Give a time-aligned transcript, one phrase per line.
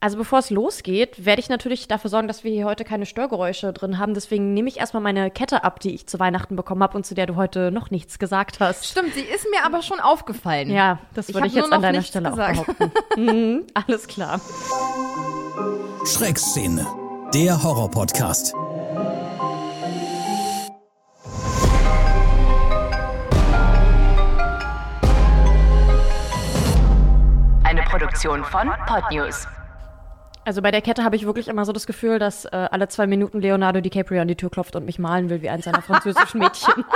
[0.00, 3.72] Also bevor es losgeht, werde ich natürlich dafür sorgen, dass wir hier heute keine Störgeräusche
[3.72, 4.14] drin haben.
[4.14, 7.16] Deswegen nehme ich erstmal meine Kette ab, die ich zu Weihnachten bekommen habe und zu
[7.16, 8.86] der du heute noch nichts gesagt hast.
[8.86, 10.70] Stimmt, sie ist mir aber schon aufgefallen.
[10.70, 12.60] Ja, das würde ich, hab jetzt an deiner Stelle gesagt.
[12.60, 12.92] auch behaupten.
[13.16, 14.40] mhm, alles klar.
[16.06, 16.86] Schreckszene,
[17.34, 18.54] der Horror-Podcast.
[27.64, 29.48] Eine Produktion von Podnews.
[30.48, 33.06] Also bei der Kette habe ich wirklich immer so das Gefühl, dass äh, alle zwei
[33.06, 36.40] Minuten Leonardo DiCaprio an die Tür klopft und mich malen will wie eins seiner französischen
[36.40, 36.86] Mädchen.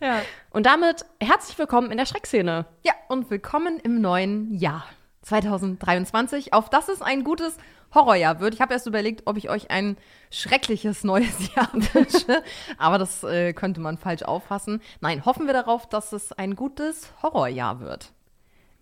[0.00, 0.20] Ja.
[0.50, 2.66] Und damit herzlich willkommen in der Schreckszene.
[2.82, 4.84] Ja, und willkommen im neuen Jahr
[5.22, 7.56] 2023, auf das es ein gutes
[7.94, 8.54] Horrorjahr wird.
[8.54, 9.96] Ich habe erst überlegt, ob ich euch ein
[10.30, 12.42] schreckliches neues Jahr wünsche,
[12.76, 14.82] aber das äh, könnte man falsch auffassen.
[15.00, 18.13] Nein, hoffen wir darauf, dass es ein gutes Horrorjahr wird.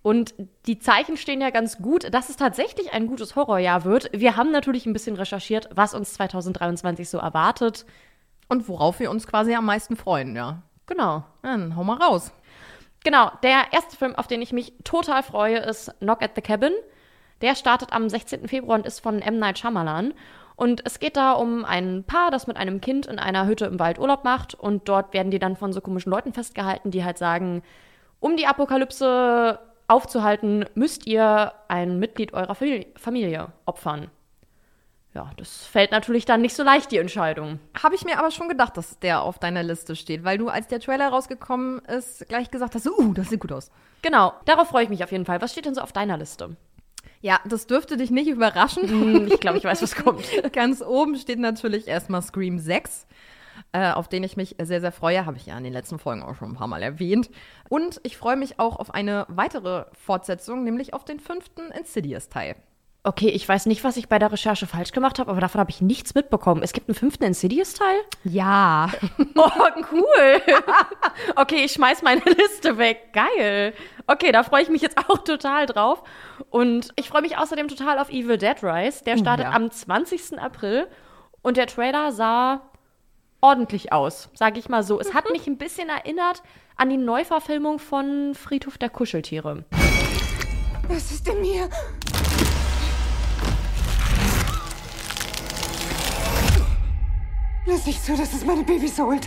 [0.02, 0.34] Und
[0.66, 4.10] die Zeichen stehen ja ganz gut, dass es tatsächlich ein gutes Horrorjahr wird.
[4.12, 7.86] Wir haben natürlich ein bisschen recherchiert, was uns 2023 so erwartet.
[8.48, 10.62] Und worauf wir uns quasi am meisten freuen, ja.
[10.86, 11.24] Genau.
[11.42, 12.32] Dann hau mal raus.
[13.04, 16.72] Genau, der erste Film, auf den ich mich total freue, ist Knock at the Cabin.
[17.40, 18.48] Der startet am 16.
[18.48, 19.38] Februar und ist von M.
[19.38, 20.14] Night Shyamalan.
[20.56, 23.78] Und es geht da um ein Paar, das mit einem Kind in einer Hütte im
[23.78, 24.54] Wald Urlaub macht.
[24.54, 27.62] Und dort werden die dann von so komischen Leuten festgehalten, die halt sagen,
[28.20, 34.10] um die Apokalypse aufzuhalten, müsst ihr ein Mitglied eurer Famili- Familie opfern.
[35.14, 37.58] Ja, das fällt natürlich dann nicht so leicht, die Entscheidung.
[37.82, 40.68] Habe ich mir aber schon gedacht, dass der auf deiner Liste steht, weil du, als
[40.68, 43.70] der Trailer rausgekommen ist, gleich gesagt hast, uh, das sieht gut aus.
[44.00, 45.42] Genau, darauf freue ich mich auf jeden Fall.
[45.42, 46.56] Was steht denn so auf deiner Liste?
[47.20, 48.88] Ja, das dürfte dich nicht überraschen.
[48.88, 50.24] Hm, Ich glaube, ich weiß, was kommt.
[50.54, 53.06] Ganz oben steht natürlich erstmal Scream 6,
[53.72, 55.26] äh, auf den ich mich sehr, sehr freue.
[55.26, 57.30] Habe ich ja in den letzten Folgen auch schon ein paar Mal erwähnt.
[57.68, 62.56] Und ich freue mich auch auf eine weitere Fortsetzung, nämlich auf den fünften Insidious-Teil.
[63.04, 65.72] Okay, ich weiß nicht, was ich bei der Recherche falsch gemacht habe, aber davon habe
[65.72, 66.62] ich nichts mitbekommen.
[66.62, 67.96] Es gibt einen fünften Insidious-Teil?
[68.24, 68.90] Ja.
[69.34, 69.50] Oh,
[69.92, 70.42] cool.
[71.36, 73.12] okay, ich schmeiß meine Liste weg.
[73.12, 73.72] Geil.
[74.06, 76.04] Okay, da freue ich mich jetzt auch total drauf.
[76.50, 79.02] Und ich freue mich außerdem total auf Evil Dead Rise.
[79.04, 79.52] Der startet ja.
[79.52, 80.38] am 20.
[80.38, 80.86] April
[81.40, 82.60] und der Trailer sah
[83.42, 84.98] ordentlich aus, sage ich mal so.
[84.98, 86.42] Es hat mich ein bisschen erinnert
[86.76, 89.64] an die Neuverfilmung von Friedhof der Kuscheltiere.
[90.88, 91.68] Was ist in mir?
[97.66, 99.26] Lass nicht zu, dass es meine Babys holt.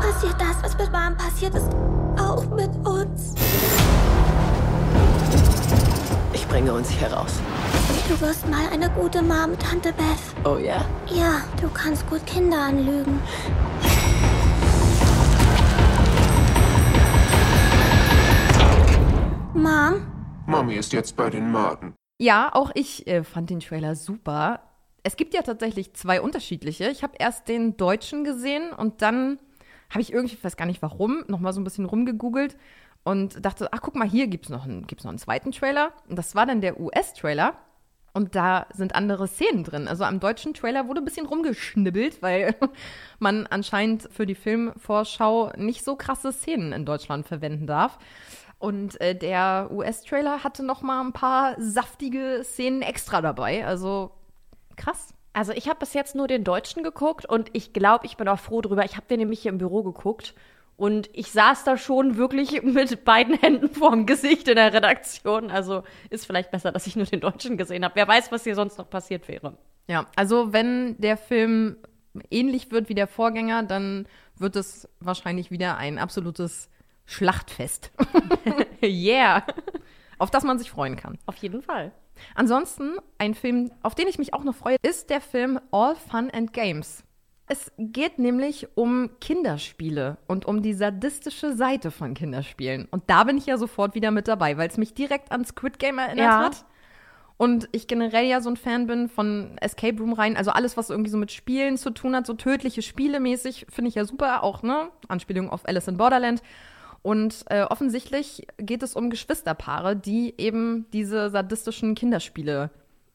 [0.00, 1.70] Passiert das, was mit Mom passiert ist,
[2.18, 3.34] auch mit uns?
[6.54, 7.40] Ich bringe uns hier raus.
[8.08, 10.46] Du wirst mal eine gute Mom, Tante Beth.
[10.46, 10.84] Oh ja?
[11.12, 13.18] Ja, du kannst gut Kinder anlügen.
[19.52, 20.06] Mom?
[20.46, 21.96] Mami ist jetzt bei den Maden.
[22.20, 24.60] Ja, auch ich äh, fand den Trailer super.
[25.02, 26.88] Es gibt ja tatsächlich zwei unterschiedliche.
[26.88, 29.40] Ich habe erst den deutschen gesehen und dann
[29.90, 32.56] habe ich irgendwie, ich weiß gar nicht warum, noch mal so ein bisschen rumgegoogelt
[33.04, 35.92] und dachte, ach guck mal, hier gibt's noch einen, noch einen zweiten Trailer.
[36.08, 37.54] Und das war dann der US-Trailer.
[38.14, 39.88] Und da sind andere Szenen drin.
[39.88, 42.54] Also am deutschen Trailer wurde ein bisschen rumgeschnibbelt, weil
[43.18, 47.98] man anscheinend für die Filmvorschau nicht so krasse Szenen in Deutschland verwenden darf.
[48.58, 53.66] Und äh, der US-Trailer hatte noch mal ein paar saftige Szenen extra dabei.
[53.66, 54.12] Also
[54.76, 55.12] krass.
[55.32, 58.38] Also ich habe bis jetzt nur den Deutschen geguckt und ich glaube, ich bin auch
[58.38, 58.84] froh drüber.
[58.84, 60.34] Ich habe den nämlich hier im Büro geguckt
[60.76, 65.50] und ich saß da schon wirklich mit beiden Händen vorm Gesicht in der Redaktion.
[65.50, 67.94] Also ist vielleicht besser, dass ich nur den Deutschen gesehen habe.
[67.96, 69.56] Wer weiß, was hier sonst noch passiert wäre.
[69.86, 71.76] Ja, also wenn der Film
[72.30, 76.70] ähnlich wird wie der Vorgänger, dann wird es wahrscheinlich wieder ein absolutes
[77.06, 77.92] Schlachtfest,
[78.82, 79.44] yeah,
[80.18, 81.18] auf das man sich freuen kann.
[81.26, 81.92] auf jeden Fall.
[82.34, 86.30] Ansonsten ein Film, auf den ich mich auch noch freue, ist der Film All Fun
[86.30, 87.04] and Games.
[87.46, 92.88] Es geht nämlich um Kinderspiele und um die sadistische Seite von Kinderspielen.
[92.90, 95.78] Und da bin ich ja sofort wieder mit dabei, weil es mich direkt an Squid
[95.78, 96.38] Game erinnert Ja.
[96.38, 96.64] hat.
[97.36, 100.88] Und ich generell ja so ein Fan bin von Escape Room rein, also alles, was
[100.88, 104.42] irgendwie so mit Spielen zu tun hat, so tödliche Spiele mäßig, finde ich ja super,
[104.44, 104.88] auch, ne?
[105.08, 106.42] Anspielung auf Alice in Borderland.
[107.02, 112.70] Und äh, offensichtlich geht es um Geschwisterpaare, die eben diese sadistischen Kinderspiele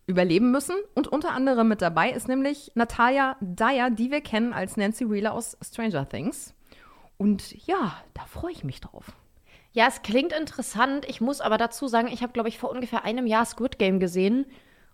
[0.10, 0.76] überleben müssen.
[0.96, 5.34] Und unter anderem mit dabei ist nämlich Natalia Dyer, die wir kennen als Nancy Wheeler
[5.34, 6.54] aus Stranger Things.
[7.18, 9.14] Und ja, da freue ich mich drauf.
[9.72, 11.06] Ja, es klingt interessant.
[11.08, 14.00] Ich muss aber dazu sagen, ich habe, glaube ich, vor ungefähr einem Jahr Squid Game
[14.00, 14.46] gesehen.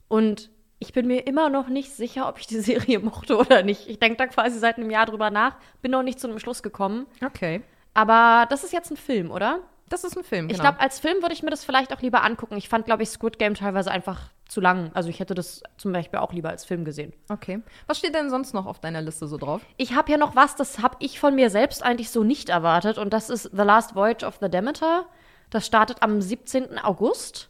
[0.10, 3.88] Und ich bin mir immer noch nicht sicher, ob ich die Serie mochte oder nicht.
[3.88, 6.62] Ich denke da quasi seit einem Jahr drüber nach, bin noch nicht zu einem Schluss
[6.62, 7.08] gekommen.
[7.26, 7.62] Okay.
[7.94, 9.62] Aber das ist jetzt ein Film, oder?
[9.90, 10.64] Das ist ein Film, Ich genau.
[10.64, 12.58] glaube, als Film würde ich mir das vielleicht auch lieber angucken.
[12.58, 14.92] Ich fand, glaube ich, Squid Game teilweise einfach zu lang.
[14.94, 17.14] Also ich hätte das zum Beispiel auch lieber als Film gesehen.
[17.30, 17.62] Okay.
[17.86, 19.62] Was steht denn sonst noch auf deiner Liste so drauf?
[19.78, 22.98] Ich habe hier noch was, das habe ich von mir selbst eigentlich so nicht erwartet.
[22.98, 25.06] Und das ist The Last Voyage of the Demeter.
[25.52, 26.80] Das startet am 17.
[26.80, 27.50] August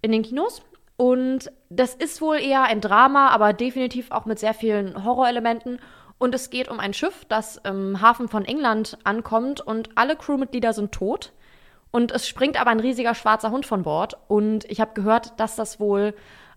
[0.00, 0.62] in den Kinos.
[0.96, 5.80] Und das ist wohl eher ein Drama, aber definitiv auch mit sehr vielen Horrorelementen.
[6.18, 10.72] Und es geht um ein Schiff, das im Hafen von England ankommt und alle Crewmitglieder
[10.72, 11.32] sind tot.
[11.92, 14.16] Und es springt aber ein riesiger schwarzer Hund von Bord.
[14.26, 16.14] Und ich habe gehört, dass das wohl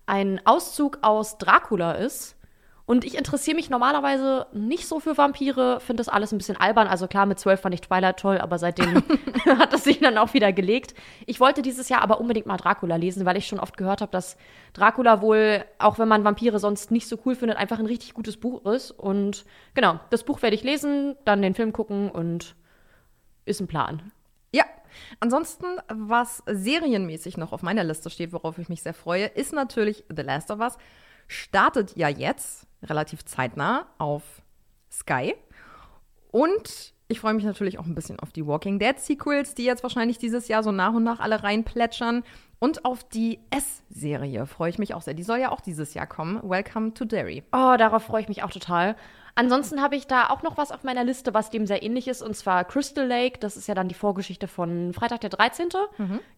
[0.07, 2.35] ein Auszug aus Dracula ist.
[2.87, 6.87] Und ich interessiere mich normalerweise nicht so für Vampire, finde das alles ein bisschen albern.
[6.87, 9.03] Also klar, mit zwölf fand ich Twilight toll, aber seitdem
[9.45, 10.93] hat es sich dann auch wieder gelegt.
[11.25, 14.11] Ich wollte dieses Jahr aber unbedingt mal Dracula lesen, weil ich schon oft gehört habe,
[14.11, 14.37] dass
[14.73, 18.37] Dracula wohl, auch wenn man Vampire sonst nicht so cool findet, einfach ein richtig gutes
[18.37, 18.91] Buch ist.
[18.91, 22.55] Und genau, das Buch werde ich lesen, dann den Film gucken und
[23.45, 24.11] ist ein Plan.
[24.51, 24.63] Ja.
[25.19, 30.03] Ansonsten, was serienmäßig noch auf meiner Liste steht, worauf ich mich sehr freue, ist natürlich
[30.15, 30.77] The Last of Us.
[31.27, 34.23] Startet ja jetzt relativ zeitnah auf
[34.91, 35.35] Sky.
[36.31, 39.83] Und ich freue mich natürlich auch ein bisschen auf die Walking Dead Sequels, die jetzt
[39.83, 42.23] wahrscheinlich dieses Jahr so nach und nach alle reinplätschern.
[42.57, 45.13] Und auf die S-Serie freue ich mich auch sehr.
[45.13, 46.41] Die soll ja auch dieses Jahr kommen.
[46.41, 47.43] Welcome to Derry.
[47.51, 48.95] Oh, darauf freue ich mich auch total.
[49.37, 52.21] Ansonsten habe ich da auch noch was auf meiner Liste, was dem sehr ähnlich ist,
[52.21, 53.37] und zwar Crystal Lake.
[53.39, 55.67] Das ist ja dann die Vorgeschichte von Freitag der 13.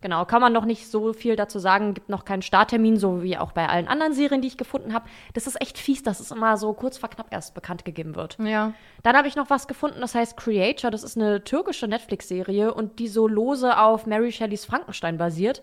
[0.02, 3.38] Genau, kann man noch nicht so viel dazu sagen, gibt noch keinen Starttermin, so wie
[3.38, 5.06] auch bei allen anderen Serien, die ich gefunden habe.
[5.34, 8.38] Das ist echt fies, dass es immer so kurz vor knapp erst bekannt gegeben wird.
[8.40, 8.74] Ja.
[9.04, 10.90] Dann habe ich noch was gefunden, das heißt Creature.
[10.90, 15.62] Das ist eine türkische Netflix-Serie und die so lose auf Mary Shelleys Frankenstein basiert.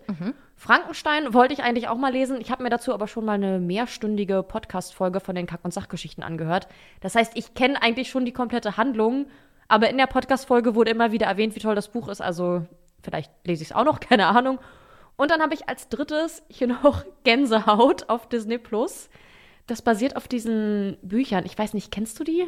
[0.55, 2.39] Frankenstein wollte ich eigentlich auch mal lesen.
[2.39, 6.23] Ich habe mir dazu aber schon mal eine mehrstündige Podcast-Folge von den Kack- und Sachgeschichten
[6.23, 6.67] angehört.
[7.01, 9.27] Das heißt, ich kenne eigentlich schon die komplette Handlung,
[9.67, 12.21] aber in der Podcast-Folge wurde immer wieder erwähnt, wie toll das Buch ist.
[12.21, 12.65] Also
[13.03, 14.59] vielleicht lese ich es auch noch, keine Ahnung.
[15.17, 19.09] Und dann habe ich als drittes hier noch Gänsehaut auf Disney Plus.
[19.67, 21.45] Das basiert auf diesen Büchern.
[21.45, 22.47] Ich weiß nicht, kennst du die?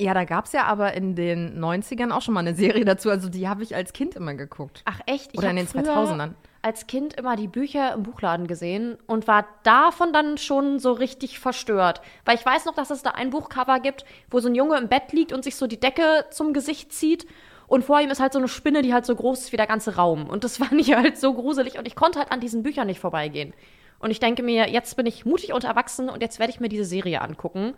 [0.00, 3.10] Ja, da gab es ja aber in den 90ern auch schon mal eine Serie dazu.
[3.10, 4.82] Also die habe ich als Kind immer geguckt.
[4.84, 5.30] Ach echt?
[5.32, 6.32] Ich Oder in den früher 2000ern.
[6.62, 11.38] Als Kind immer die Bücher im Buchladen gesehen und war davon dann schon so richtig
[11.38, 12.00] verstört.
[12.24, 14.88] Weil ich weiß noch, dass es da ein Buchcover gibt, wo so ein Junge im
[14.88, 17.26] Bett liegt und sich so die Decke zum Gesicht zieht.
[17.66, 19.66] Und vor ihm ist halt so eine Spinne, die halt so groß ist wie der
[19.66, 20.28] ganze Raum.
[20.28, 21.78] Und das fand ich halt so gruselig.
[21.78, 23.52] Und ich konnte halt an diesen Büchern nicht vorbeigehen.
[23.98, 26.68] Und ich denke mir, jetzt bin ich mutig und erwachsen und jetzt werde ich mir
[26.68, 27.74] diese Serie angucken.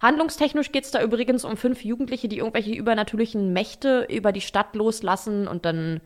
[0.00, 4.74] Handlungstechnisch geht es da übrigens um fünf Jugendliche, die irgendwelche übernatürlichen Mächte über die Stadt
[4.74, 6.00] loslassen und dann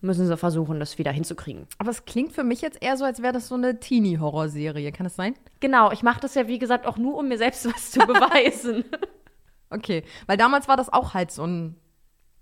[0.00, 1.66] müssen sie versuchen, das wieder hinzukriegen.
[1.78, 4.90] Aber es klingt für mich jetzt eher so, als wäre das so eine Teenie-Horror-Serie.
[4.90, 5.34] Kann es sein?
[5.60, 8.84] Genau, ich mache das ja wie gesagt auch nur, um mir selbst was zu beweisen.
[9.74, 11.76] Okay, weil damals war das auch halt so ein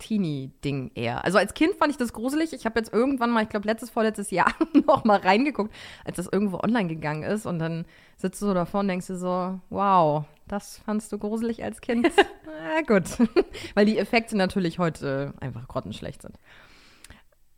[0.01, 1.25] Teenie-Ding eher.
[1.25, 2.53] Also als Kind fand ich das gruselig.
[2.53, 4.53] Ich habe jetzt irgendwann mal, ich glaube letztes, vorletztes Jahr
[4.87, 5.73] noch mal reingeguckt,
[6.05, 7.47] als das irgendwo online gegangen ist.
[7.47, 7.87] Und dann
[8.17, 12.11] sitzt du so davor und denkst dir so, wow, das fandst du gruselig als Kind?
[12.47, 13.05] Na gut.
[13.75, 16.37] weil die Effekte natürlich heute einfach grottenschlecht sind.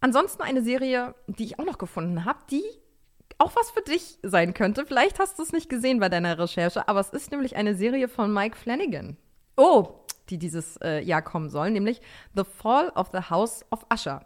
[0.01, 2.65] Ansonsten eine Serie, die ich auch noch gefunden habe, die
[3.39, 4.85] auch was für dich sein könnte.
[4.87, 8.09] Vielleicht hast du es nicht gesehen bei deiner Recherche, aber es ist nämlich eine Serie
[8.09, 9.17] von Mike Flanagan
[9.57, 12.01] oh, die dieses äh, Jahr kommen sollen, nämlich
[12.35, 14.25] The Fall of the House of Usher.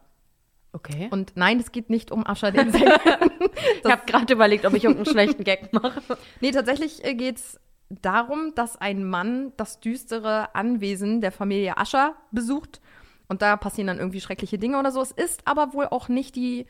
[0.72, 1.08] okay.
[1.10, 3.00] Und nein, es geht nicht um Usher, den Sänger.
[3.84, 6.18] ich habe gerade überlegt, ob ich irgendeinen schlechten Gag mache.
[6.40, 12.14] nee, tatsächlich äh, geht es darum, dass ein Mann das düstere Anwesen der Familie Usher
[12.32, 12.80] besucht.
[13.28, 15.00] Und da passieren dann irgendwie schreckliche Dinge oder so.
[15.00, 16.66] Es ist aber wohl auch nicht die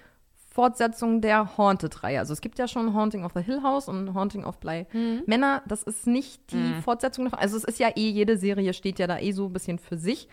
[0.57, 2.19] Fortsetzung der Haunted-Reihe.
[2.19, 4.87] Also es gibt ja schon Haunting of the Hill House und Haunting of Bly
[5.27, 5.63] Männer.
[5.67, 7.39] Das ist nicht die Fortsetzung davon.
[7.39, 9.99] Also es ist ja eh, jede Serie steht ja da eh so ein bisschen für
[9.99, 10.29] sich.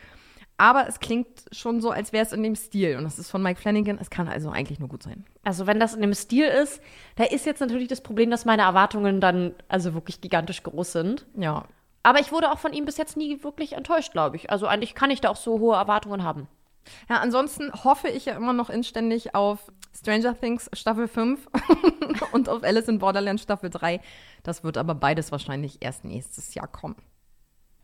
[0.58, 2.98] Aber es klingt schon so, als wäre es in dem Stil.
[2.98, 3.98] Und das ist von Mike Flanagan.
[4.00, 5.26] Es kann also eigentlich nur gut sein.
[5.44, 6.82] Also wenn das in dem Stil ist,
[7.16, 11.26] da ist jetzt natürlich das Problem, dass meine Erwartungen dann also wirklich gigantisch groß sind.
[11.36, 11.66] Ja.
[12.04, 14.52] Aber ich wurde auch von ihm bis jetzt nie wirklich enttäuscht, glaube ich.
[14.52, 16.48] Also eigentlich kann ich da auch so hohe Erwartungen haben.
[17.10, 21.48] Ja, ansonsten hoffe ich ja immer noch inständig auf Stranger Things Staffel 5
[22.34, 24.02] und auf Alice in Borderland Staffel 3.
[24.44, 26.96] Das wird aber beides wahrscheinlich erst nächstes Jahr kommen.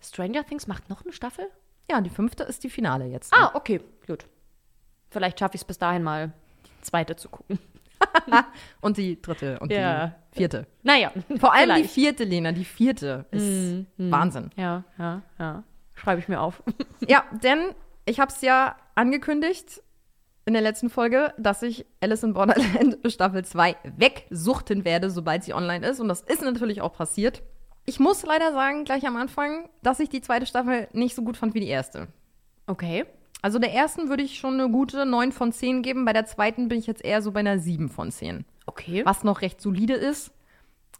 [0.01, 1.49] Stranger Things macht noch eine Staffel?
[1.89, 3.33] Ja, die fünfte ist die Finale jetzt.
[3.33, 4.25] Ah, okay, gut.
[5.09, 6.31] Vielleicht schaffe ich es bis dahin mal,
[6.65, 7.57] die zweite zu gucken.
[8.81, 10.15] Und die dritte und Ja.
[10.33, 10.67] die vierte.
[10.83, 11.93] Naja, Vor allem die vielleicht.
[11.93, 14.51] vierte, Lena, die vierte ist Wahnsinn.
[14.55, 15.63] Ja, ja, ja.
[15.95, 16.63] Schreibe ich mir auf.
[17.07, 17.59] Ja, denn
[18.05, 19.81] ich habe es ja angekündigt
[20.45, 25.53] in der letzten Folge, dass ich Alice in Borderland Staffel 2 wegsuchten werde, sobald sie
[25.53, 25.99] online ist.
[25.99, 27.43] Und das ist natürlich auch passiert.
[27.89, 31.37] Ich muss leider sagen, gleich am Anfang, dass ich die zweite Staffel nicht so gut
[31.37, 32.07] fand wie die erste.
[32.67, 33.03] Okay.
[33.41, 36.05] Also der ersten würde ich schon eine gute 9 von 10 geben.
[36.05, 38.45] Bei der zweiten bin ich jetzt eher so bei einer 7 von 10.
[38.67, 39.01] Okay.
[39.05, 40.31] Was noch recht solide ist.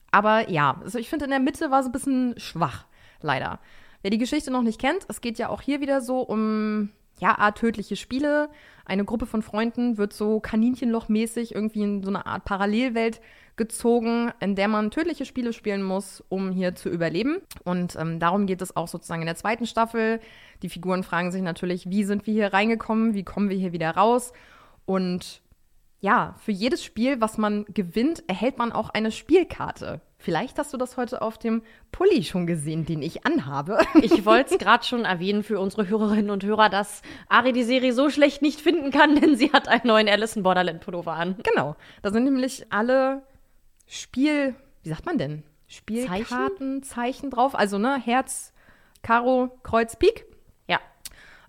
[0.09, 2.87] Aber ja, also ich finde, in der Mitte war es ein bisschen schwach,
[3.21, 3.59] leider.
[4.01, 7.37] Wer die Geschichte noch nicht kennt, es geht ja auch hier wieder so um, ja,
[7.37, 8.49] Art tödliche Spiele.
[8.83, 13.21] Eine Gruppe von Freunden wird so Kaninchenlochmäßig irgendwie in so eine Art Parallelwelt
[13.59, 17.37] gezogen, in der man tödliche Spiele spielen muss, um hier zu überleben.
[17.63, 20.19] Und ähm, darum geht es auch sozusagen in der zweiten Staffel.
[20.63, 23.91] Die Figuren fragen sich natürlich, wie sind wir hier reingekommen, wie kommen wir hier wieder
[23.91, 24.33] raus?
[24.85, 25.41] Und
[25.99, 30.01] ja, für jedes Spiel, was man gewinnt, erhält man auch eine Spielkarte.
[30.17, 31.61] Vielleicht hast du das heute auf dem
[31.91, 33.79] Pulli schon gesehen, den ich anhabe.
[34.01, 37.93] Ich wollte es gerade schon erwähnen für unsere Hörerinnen und Hörer, dass Ari die Serie
[37.93, 41.35] so schlecht nicht finden kann, denn sie hat einen neuen Alice in Borderland Pullover an.
[41.43, 41.75] Genau.
[42.01, 43.23] Da sind nämlich alle
[43.91, 45.43] Spiel, wie sagt man denn?
[45.67, 47.55] Spielkarten, Zeichen drauf.
[47.55, 48.53] Also, ne, Herz,
[49.01, 50.25] Karo, Kreuz, Pik.
[50.67, 50.79] Ja.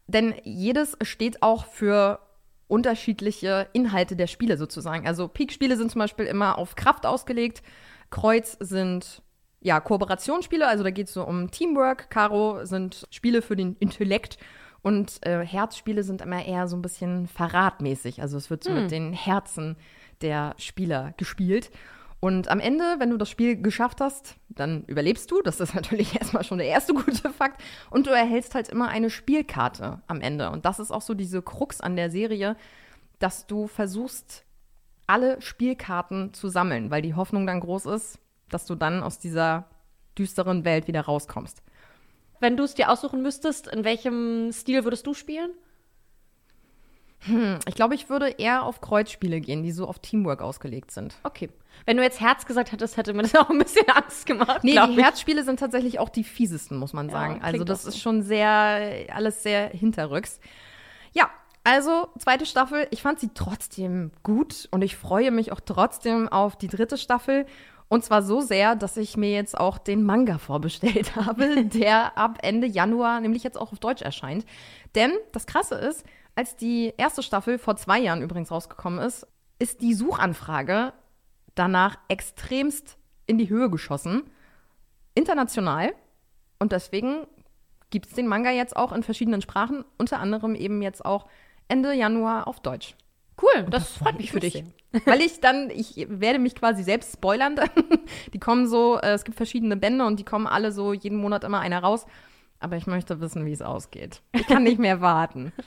[0.06, 2.18] Denn jedes steht auch für
[2.66, 5.06] unterschiedliche Inhalte der Spiele sozusagen.
[5.06, 7.62] Also Pik-Spiele sind zum Beispiel immer auf Kraft ausgelegt.
[8.11, 9.23] Kreuz sind
[9.61, 12.11] ja Kooperationsspiele, also da geht es so um Teamwork.
[12.11, 14.38] Karo sind Spiele für den Intellekt.
[14.82, 18.23] Und äh, Herzspiele sind immer eher so ein bisschen verratmäßig.
[18.23, 19.76] Also es wird so mit den Herzen
[20.23, 21.70] der Spieler gespielt.
[22.20, 25.40] Und am Ende, wenn du das Spiel geschafft hast, dann überlebst du.
[25.42, 27.62] Das ist natürlich erstmal schon der erste gute Fakt.
[27.90, 30.50] Und du erhältst halt immer eine Spielkarte am Ende.
[30.50, 32.56] Und das ist auch so diese Krux an der Serie,
[33.18, 34.44] dass du versuchst,
[35.06, 39.66] alle Spielkarten zu sammeln, weil die Hoffnung dann groß ist, dass du dann aus dieser
[40.16, 41.62] düsteren Welt wieder rauskommst.
[42.38, 45.50] Wenn du es dir aussuchen müsstest, in welchem Stil würdest du spielen?
[47.66, 51.16] Ich glaube, ich würde eher auf Kreuzspiele gehen, die so auf Teamwork ausgelegt sind.
[51.22, 51.50] Okay.
[51.86, 54.64] Wenn du jetzt Herz gesagt hättest, hätte mir das auch ein bisschen Angst gemacht.
[54.64, 55.04] Nee, die ich.
[55.04, 57.34] Herzspiele sind tatsächlich auch die fiesesten, muss man sagen.
[57.34, 57.90] klingt also das so.
[57.90, 60.40] ist schon sehr, alles sehr hinterrücks.
[61.12, 61.30] Ja,
[61.62, 62.86] also zweite Staffel.
[62.90, 67.46] Ich fand sie trotzdem gut und ich freue mich auch trotzdem auf die dritte Staffel.
[67.88, 72.38] Und zwar so sehr, dass ich mir jetzt auch den Manga vorbestellt habe, der ab
[72.42, 74.46] Ende Januar nämlich jetzt auch auf Deutsch erscheint.
[74.94, 76.04] Denn das Krasse ist,
[76.40, 79.26] als die erste Staffel vor zwei Jahren übrigens rausgekommen ist,
[79.59, 80.94] ist die Suchanfrage
[81.54, 84.23] danach extremst in die Höhe geschossen.
[85.14, 85.92] International.
[86.59, 87.26] Und deswegen
[87.90, 91.26] gibt es den Manga jetzt auch in verschiedenen Sprachen, unter anderem eben jetzt auch
[91.68, 92.97] Ende Januar auf Deutsch.
[93.42, 94.64] Cool, das, freut mich für dich.
[95.04, 97.54] Weil ich dann, ich werde mich quasi selbst spoilern.
[97.54, 97.68] dann.
[98.32, 101.44] Die kommen so, äh, es gibt verschiedene Bände und die kommen alle so jeden Monat
[101.44, 102.06] immer einer raus.
[102.61, 104.23] Aber ich möchte wissen, wie es ausgeht.
[104.32, 105.52] Ich kann nicht mehr warten.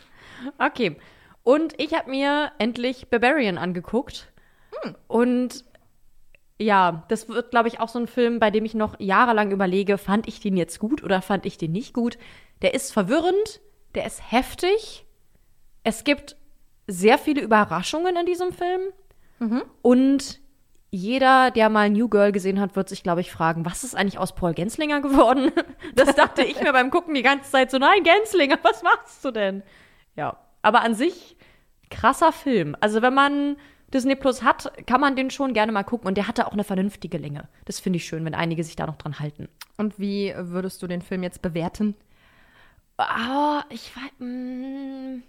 [0.58, 0.98] Okay.
[1.44, 4.32] Und ich habe mir endlich Barbarian angeguckt.
[5.08, 5.66] Und
[6.60, 9.98] ja, das wird, glaube ich, auch so ein Film, bei dem ich noch jahrelang überlege,
[9.98, 12.18] fand ich den jetzt gut oder fand ich den nicht gut.
[12.62, 13.62] Der ist verwirrend,
[13.96, 15.06] der ist heftig.
[15.84, 16.38] Es gibt
[16.88, 18.82] sehr viele Überraschungen in diesem Film.
[19.82, 20.40] Und
[20.92, 24.20] jeder, der mal New Girl gesehen hat, wird sich, glaube ich, fragen, was ist eigentlich
[24.20, 25.52] aus Paul Genslinger geworden?
[25.96, 29.32] Das dachte ich mir beim Gucken die ganze Zeit so, nein, Genslinger, was machst du
[29.32, 29.64] denn?
[30.15, 31.36] Ja, aber an sich
[31.89, 32.75] krasser Film.
[32.79, 33.58] Also wenn man
[33.93, 36.63] Disney Plus hat, kann man den schon gerne mal gucken und der hatte auch eine
[36.63, 37.48] vernünftige Länge.
[37.65, 39.50] Das finde ich schön, wenn einige sich da noch dran halten.
[39.77, 41.96] Und wie würdest du den Film jetzt bewerten?
[42.98, 45.24] Ah, ich weiß, mm,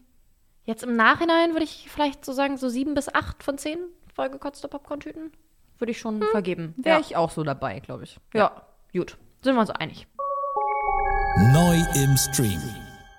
[0.65, 3.79] jetzt im Nachhinein würde ich vielleicht so sagen, so sieben bis acht von zehn
[4.15, 5.33] vollgekotzte Popcorn-Tüten
[5.79, 6.75] würde ich schon vergeben.
[6.77, 7.01] Wäre Ja.
[7.01, 8.19] ich auch so dabei, glaube ich.
[8.33, 8.63] ja,
[8.93, 9.17] gut.
[9.43, 10.07] Sind wir uns einig.
[11.53, 12.61] Neu im Stream.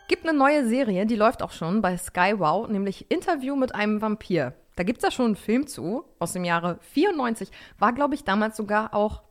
[0.07, 4.01] Gibt eine neue Serie, die läuft auch schon bei Sky Wow, nämlich Interview mit einem
[4.01, 4.53] Vampir.
[4.75, 7.49] Da gibt es ja schon einen Film zu, aus dem Jahre 94.
[7.79, 9.23] War, glaube ich, damals sogar auch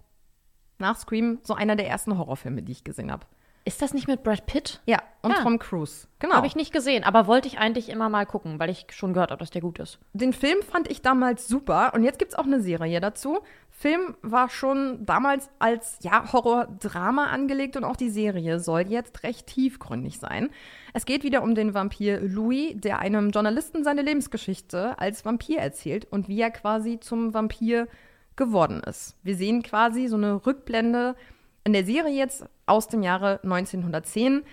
[0.79, 3.27] nach Scream so einer der ersten Horrorfilme, die ich gesehen habe.
[3.67, 4.83] Ist das nicht mit Brad Pitt?
[4.85, 5.43] Ja, und Ja.
[5.43, 6.07] Tom Cruise.
[6.19, 6.35] Genau.
[6.35, 9.31] Habe ich nicht gesehen, aber wollte ich eigentlich immer mal gucken, weil ich schon gehört
[9.31, 9.99] habe, dass der gut ist.
[10.13, 13.41] Den Film fand ich damals super und jetzt gibt es auch eine Serie dazu.
[13.77, 19.49] Film war schon damals als ja, Horror-Drama angelegt und auch die Serie soll jetzt recht
[19.49, 20.51] tiefgründig sein.
[20.95, 26.07] Es geht wieder um den Vampir Louis, der einem Journalisten seine Lebensgeschichte als Vampir erzählt
[26.09, 27.89] und wie er quasi zum Vampir
[28.37, 29.17] geworden ist.
[29.25, 31.17] Wir sehen quasi so eine Rückblende
[31.65, 34.45] in der Serie jetzt aus dem Jahre 1910.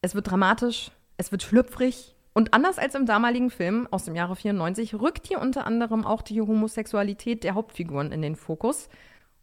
[0.00, 4.36] Es wird dramatisch, es wird schlüpfrig und anders als im damaligen Film aus dem Jahre
[4.36, 8.88] 94 rückt hier unter anderem auch die Homosexualität der Hauptfiguren in den Fokus.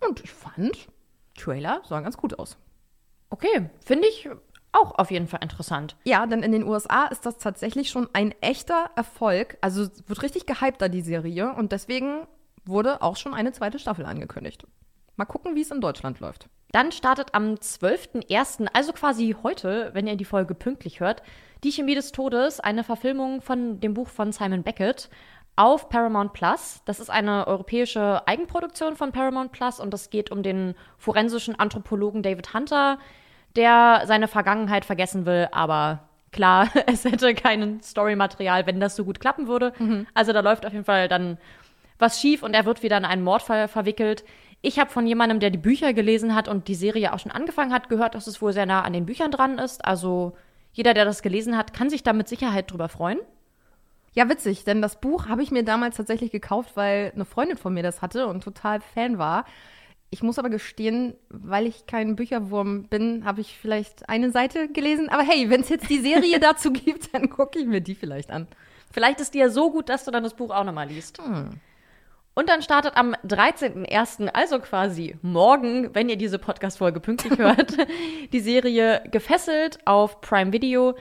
[0.07, 0.87] Und ich fand,
[1.37, 2.57] Trailer sahen ganz gut aus.
[3.29, 4.29] Okay, finde ich
[4.71, 5.97] auch auf jeden Fall interessant.
[6.05, 9.57] Ja, denn in den USA ist das tatsächlich schon ein echter Erfolg.
[9.61, 12.27] Also wird richtig gehypt da die Serie und deswegen
[12.65, 14.65] wurde auch schon eine zweite Staffel angekündigt.
[15.15, 16.49] Mal gucken, wie es in Deutschland läuft.
[16.71, 21.23] Dann startet am 12.01., also quasi heute, wenn ihr die Folge pünktlich hört,
[21.63, 25.09] Die Chemie des Todes, eine Verfilmung von dem Buch von Simon Beckett
[25.55, 26.81] auf Paramount Plus.
[26.85, 32.21] Das ist eine europäische Eigenproduktion von Paramount Plus und es geht um den forensischen Anthropologen
[32.21, 32.99] David Hunter,
[33.55, 39.19] der seine Vergangenheit vergessen will, aber klar, es hätte kein Storymaterial, wenn das so gut
[39.19, 39.73] klappen würde.
[40.13, 41.39] Also da läuft auf jeden Fall dann
[41.97, 44.23] was schief und er wird wieder in einen Mordfall verwickelt.
[44.61, 47.73] Ich habe von jemandem, der die Bücher gelesen hat und die Serie auch schon angefangen
[47.73, 49.85] hat, gehört, dass es wohl sehr nah an den Büchern dran ist.
[49.85, 50.33] Also
[50.73, 53.19] jeder, der das gelesen hat, kann sich da mit Sicherheit drüber freuen.
[54.13, 57.73] Ja, witzig, denn das Buch habe ich mir damals tatsächlich gekauft, weil eine Freundin von
[57.73, 59.45] mir das hatte und total Fan war.
[60.09, 65.09] Ich muss aber gestehen, weil ich kein Bücherwurm bin, habe ich vielleicht eine Seite gelesen.
[65.09, 68.31] Aber hey, wenn es jetzt die Serie dazu gibt, dann gucke ich mir die vielleicht
[68.31, 68.47] an.
[68.91, 71.19] Vielleicht ist die ja so gut, dass du dann das Buch auch nochmal liest.
[72.37, 77.73] Und dann startet am 13.01., also quasi morgen, wenn ihr diese Podcast-Folge pünktlich hört,
[78.31, 80.95] die Serie Gefesselt auf Prime Video.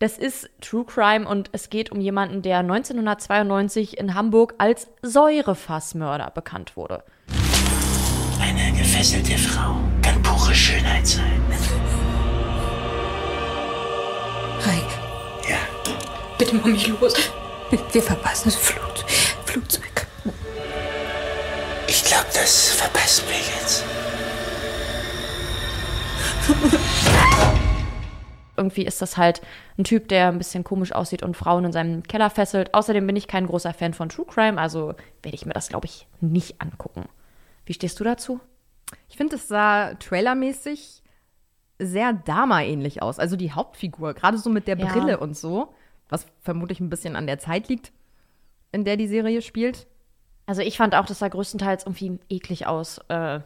[0.00, 6.30] Das ist True Crime und es geht um jemanden, der 1992 in Hamburg als Säurefassmörder
[6.34, 7.02] bekannt wurde.
[8.38, 11.40] Eine gefesselte Frau kann pure Schönheit sein.
[14.60, 15.56] Reik, Ja,
[16.36, 17.14] bitte mach mich los.
[17.70, 19.06] Wir, verpassen das Flut,
[19.46, 20.11] Flugzeug.
[22.12, 23.84] Ich glaube, das verpassen wir jetzt.
[28.58, 29.40] Irgendwie ist das halt
[29.78, 32.74] ein Typ, der ein bisschen komisch aussieht und Frauen in seinem Keller fesselt.
[32.74, 34.88] Außerdem bin ich kein großer Fan von True Crime, also
[35.22, 37.08] werde ich mir das, glaube ich, nicht angucken.
[37.64, 38.40] Wie stehst du dazu?
[39.08, 41.02] Ich finde, es sah trailermäßig
[41.78, 43.18] sehr Dama-ähnlich aus.
[43.18, 44.92] Also die Hauptfigur, gerade so mit der Ja.
[44.92, 45.72] Brille und so,
[46.10, 47.90] was vermutlich ein bisschen an der Zeit liegt,
[48.70, 49.86] in der die Serie spielt.
[50.52, 53.00] Also ich fand auch, das sah größtenteils irgendwie eklig aus.
[53.08, 53.40] Äh,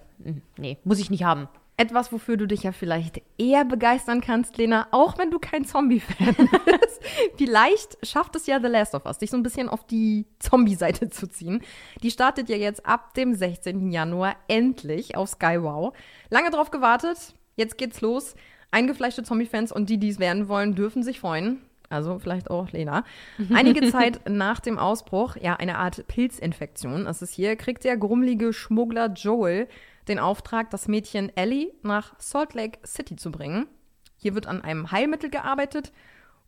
[0.57, 1.47] nee, muss ich nicht haben.
[1.77, 6.35] Etwas, wofür du dich ja vielleicht eher begeistern kannst, Lena, auch wenn du kein Zombie-Fan
[6.65, 7.01] bist.
[7.37, 11.09] vielleicht schafft es ja The Last of Us, dich so ein bisschen auf die Zombie-Seite
[11.09, 11.63] zu ziehen.
[12.03, 13.93] Die startet ja jetzt ab dem 16.
[13.93, 15.97] Januar endlich auf Sky Wow.
[16.29, 18.35] Lange drauf gewartet, jetzt geht's los.
[18.73, 21.63] Eingefleischte Zombie-Fans und die, die es werden wollen, dürfen sich freuen.
[21.89, 23.05] Also vielleicht auch Lena.
[23.55, 28.53] Einige Zeit nach dem Ausbruch, ja, eine Art Pilzinfektion ist es hier, kriegt der grummelige
[28.53, 29.69] Schmuggler Joel
[30.09, 33.67] den Auftrag, das Mädchen Ellie nach Salt Lake City zu bringen.
[34.17, 35.93] Hier wird an einem Heilmittel gearbeitet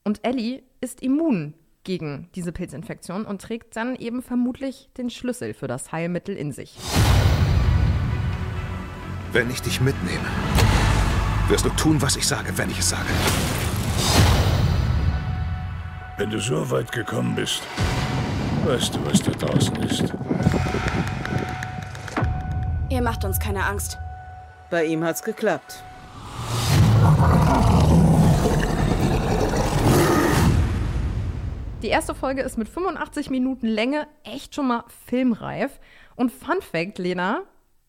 [0.05, 5.69] und Ellie ist immun gegen diese Pilzinfektion und trägt dann eben vermutlich den Schlüssel für
[5.69, 6.77] das Heilmittel in sich.
[9.33, 10.25] Wenn ich dich mitnehme,
[11.49, 13.09] wirst du tun, was ich sage, wenn ich es sage.
[16.19, 17.63] Wenn du so weit gekommen bist,
[18.65, 20.13] weißt du, was da draußen ist.
[22.91, 23.99] Ihr macht uns keine Angst.
[24.69, 25.85] Bei ihm hat's geklappt.
[31.83, 35.79] Die erste Folge ist mit 85 Minuten Länge echt schon mal filmreif.
[36.17, 37.43] Und Fun Fact, Lena,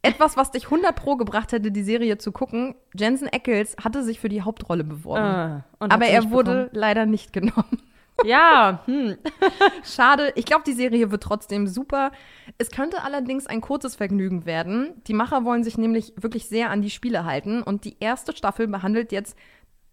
[0.03, 4.19] etwas, was dich 100 Pro gebracht hätte, die Serie zu gucken, Jensen Ackles hatte sich
[4.19, 5.63] für die Hauptrolle beworben.
[5.63, 6.69] Äh, und aber er wurde bekommen.
[6.73, 7.81] leider nicht genommen.
[8.25, 9.17] Ja, hm.
[9.83, 10.31] Schade.
[10.35, 12.11] Ich glaube, die Serie wird trotzdem super.
[12.57, 15.01] Es könnte allerdings ein kurzes Vergnügen werden.
[15.07, 17.63] Die Macher wollen sich nämlich wirklich sehr an die Spiele halten.
[17.63, 19.37] Und die erste Staffel behandelt jetzt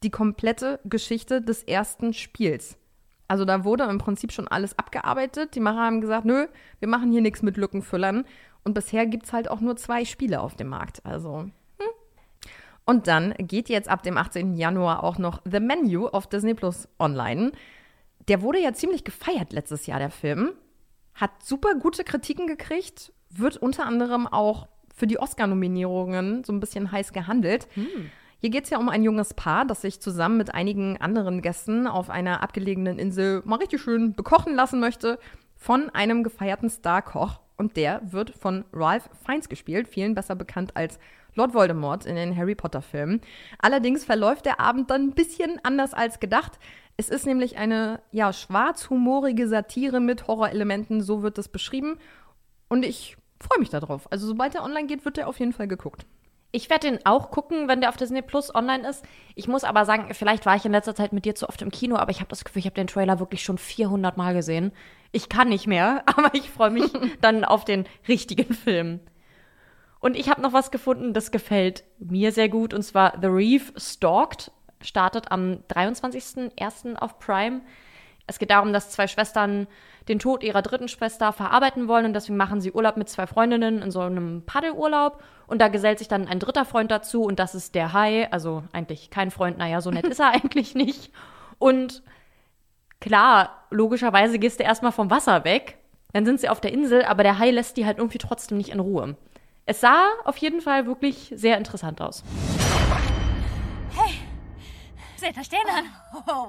[0.02, 2.78] die komplette Geschichte des ersten Spiels.
[3.28, 5.54] Also da wurde im Prinzip schon alles abgearbeitet.
[5.54, 6.46] Die Macher haben gesagt, nö,
[6.78, 8.24] wir machen hier nichts mit Lückenfüllern.
[8.64, 11.04] Und bisher gibt es halt auch nur zwei Spiele auf dem Markt.
[11.04, 11.38] Also.
[11.78, 11.88] Hm.
[12.84, 14.54] Und dann geht jetzt ab dem 18.
[14.54, 17.52] Januar auch noch The Menu auf Disney Plus online.
[18.28, 20.52] Der wurde ja ziemlich gefeiert letztes Jahr, der Film.
[21.14, 26.90] Hat super gute Kritiken gekriegt, wird unter anderem auch für die Oscar-Nominierungen so ein bisschen
[26.90, 27.68] heiß gehandelt.
[28.40, 31.86] Hier geht es ja um ein junges Paar, das sich zusammen mit einigen anderen Gästen
[31.86, 35.18] auf einer abgelegenen Insel mal richtig schön bekochen lassen möchte
[35.54, 37.40] von einem gefeierten Star-Koch.
[37.56, 40.98] Und der wird von Ralph Fiennes gespielt, vielen besser bekannt als
[41.34, 43.20] Lord Voldemort in den Harry Potter-Filmen.
[43.58, 46.58] Allerdings verläuft der Abend dann ein bisschen anders als gedacht.
[46.96, 51.98] Es ist nämlich eine ja, schwarzhumorige Satire mit Horrorelementen, so wird es beschrieben.
[52.68, 54.10] Und ich freue mich darauf.
[54.10, 56.06] Also sobald er online geht, wird er auf jeden Fall geguckt.
[56.52, 59.04] Ich werde den auch gucken, wenn der auf Disney Plus online ist.
[59.34, 61.70] Ich muss aber sagen, vielleicht war ich in letzter Zeit mit dir zu oft im
[61.70, 64.72] Kino, aber ich habe das Gefühl, ich habe den Trailer wirklich schon 400 Mal gesehen.
[65.12, 69.00] Ich kann nicht mehr, aber ich freue mich dann auf den richtigen Film.
[70.00, 73.72] Und ich habe noch was gefunden, das gefällt mir sehr gut, und zwar The Reef
[73.76, 76.96] Stalked startet am 23.01.
[76.96, 77.60] auf Prime.
[78.26, 79.66] Es geht darum, dass zwei Schwestern
[80.08, 83.82] den Tod ihrer dritten Schwester verarbeiten wollen und deswegen machen sie Urlaub mit zwei Freundinnen
[83.82, 87.54] in so einem Paddelurlaub und da gesellt sich dann ein dritter Freund dazu und das
[87.54, 91.12] ist der Hai, also eigentlich kein Freund, naja, so nett ist er eigentlich nicht.
[91.58, 92.02] Und
[93.00, 95.78] klar, logischerweise gehst du erstmal vom Wasser weg,
[96.12, 98.70] dann sind sie auf der Insel, aber der Hai lässt die halt irgendwie trotzdem nicht
[98.70, 99.16] in Ruhe.
[99.66, 102.22] Es sah auf jeden Fall wirklich sehr interessant aus.
[105.16, 105.84] Seht euch den an.
[106.26, 106.48] Oh.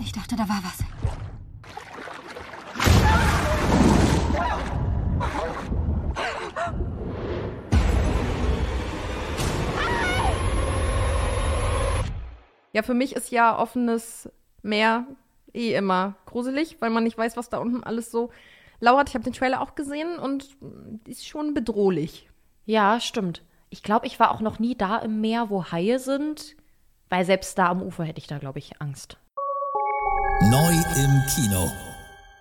[0.00, 0.78] Ich dachte, da war was.
[12.72, 14.30] Ja, für mich ist ja offenes
[14.62, 15.06] Meer
[15.52, 18.30] eh immer gruselig, weil man nicht weiß, was da unten alles so
[18.80, 19.08] lauert.
[19.08, 20.56] Ich habe den Trailer auch gesehen und
[21.06, 22.30] ist schon bedrohlich.
[22.64, 23.42] Ja, stimmt.
[23.72, 26.56] Ich glaube, ich war auch noch nie da im Meer, wo Haie sind,
[27.08, 29.16] weil selbst da am Ufer hätte ich da, glaube ich, Angst.
[30.42, 31.70] Neu im Kino.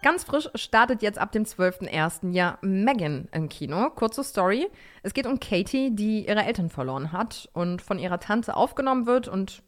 [0.02, 2.34] Ganz frisch startet jetzt ab dem 12.01.
[2.34, 3.92] ja Megan im Kino.
[3.92, 4.68] Kurze Story.
[5.04, 9.30] Es geht um Katie, die ihre Eltern verloren hat und von ihrer Tante aufgenommen wird.
[9.30, 9.64] Und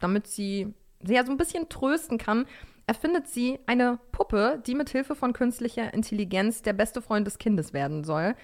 [0.00, 2.46] damit sie sie ja so ein bisschen trösten kann,
[2.88, 7.72] erfindet sie eine Puppe, die mit Hilfe von künstlicher Intelligenz der beste Freund des Kindes
[7.72, 8.34] werden soll.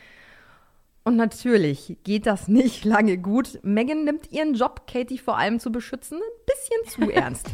[1.06, 3.58] Und natürlich geht das nicht lange gut.
[3.62, 7.46] Megan nimmt ihren Job, Katie vor allem zu beschützen, ein bisschen zu ernst.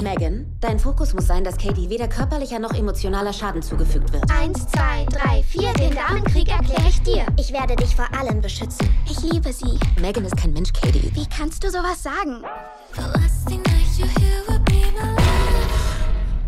[0.00, 4.22] Megan, dein Fokus muss sein, dass Katie weder körperlicher noch emotionaler Schaden zugefügt wird.
[4.30, 7.26] Eins, zwei, drei, vier, den Damenkrieg erkläre ich dir.
[7.36, 8.88] Ich werde dich vor allem beschützen.
[9.10, 9.78] Ich liebe sie.
[10.00, 11.10] Megan ist kein Mensch, Katie.
[11.14, 12.44] Wie kannst du sowas sagen?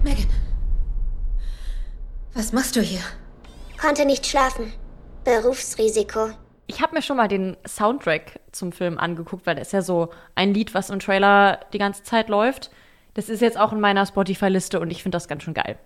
[0.05, 0.27] Megan.
[2.33, 3.01] Was machst du hier?
[3.81, 4.73] Konnte nicht schlafen.
[5.25, 6.31] Berufsrisiko.
[6.67, 10.11] Ich habe mir schon mal den Soundtrack zum Film angeguckt, weil das ist ja so
[10.35, 12.71] ein Lied, was im Trailer die ganze Zeit läuft.
[13.15, 15.79] Das ist jetzt auch in meiner Spotify-Liste und ich finde das ganz schön geil.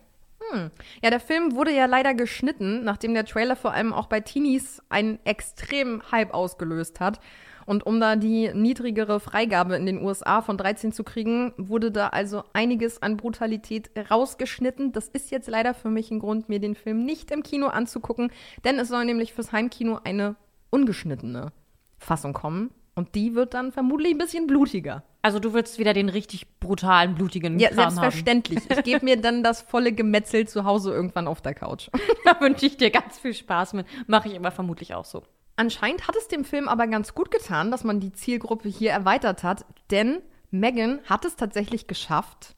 [0.50, 0.70] Hm.
[1.02, 4.82] Ja, der Film wurde ja leider geschnitten, nachdem der Trailer vor allem auch bei Teenies
[4.88, 7.20] einen extremen Hype ausgelöst hat.
[7.68, 12.08] Und um da die niedrigere Freigabe in den USA von 13 zu kriegen, wurde da
[12.08, 14.92] also einiges an Brutalität rausgeschnitten.
[14.92, 18.32] Das ist jetzt leider für mich ein Grund, mir den Film nicht im Kino anzugucken,
[18.64, 20.36] denn es soll nämlich fürs Heimkino eine
[20.70, 21.52] ungeschnittene
[21.98, 22.70] Fassung kommen.
[22.94, 25.02] Und die wird dann vermutlich ein bisschen blutiger.
[25.20, 28.60] Also du willst wieder den richtig brutalen, blutigen Ja, Kram selbstverständlich.
[28.60, 28.78] Haben.
[28.78, 31.90] Ich gebe mir dann das volle Gemetzel zu Hause irgendwann auf der Couch.
[32.24, 33.86] da wünsche ich dir ganz viel Spaß mit.
[34.06, 35.22] Mache ich aber vermutlich auch so.
[35.58, 39.42] Anscheinend hat es dem Film aber ganz gut getan, dass man die Zielgruppe hier erweitert
[39.42, 42.54] hat, denn Megan hat es tatsächlich geschafft,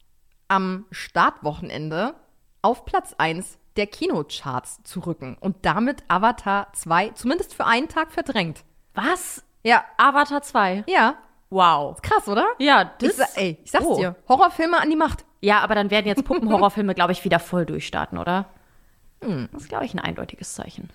[0.49, 2.15] am Startwochenende
[2.61, 8.13] auf Platz 1 der Kinocharts zu rücken und damit Avatar 2 zumindest für einen Tag
[8.13, 8.65] verdrängt.
[8.93, 9.45] Was?
[9.63, 9.83] Ja.
[9.97, 10.85] Avatar 2?
[10.87, 11.15] Ja.
[11.49, 11.95] Wow.
[11.95, 12.45] Ist krass, oder?
[12.59, 13.19] Ja, das.
[13.19, 13.97] Ich, ey, ich sag's oh.
[13.97, 14.15] dir.
[14.29, 15.25] Horrorfilme an die Macht.
[15.41, 18.51] Ja, aber dann werden jetzt Puppenhorrorfilme, glaube ich, wieder voll durchstarten, oder?
[19.23, 19.49] Hm.
[19.53, 20.91] Das ist, glaube ich, ein eindeutiges Zeichen.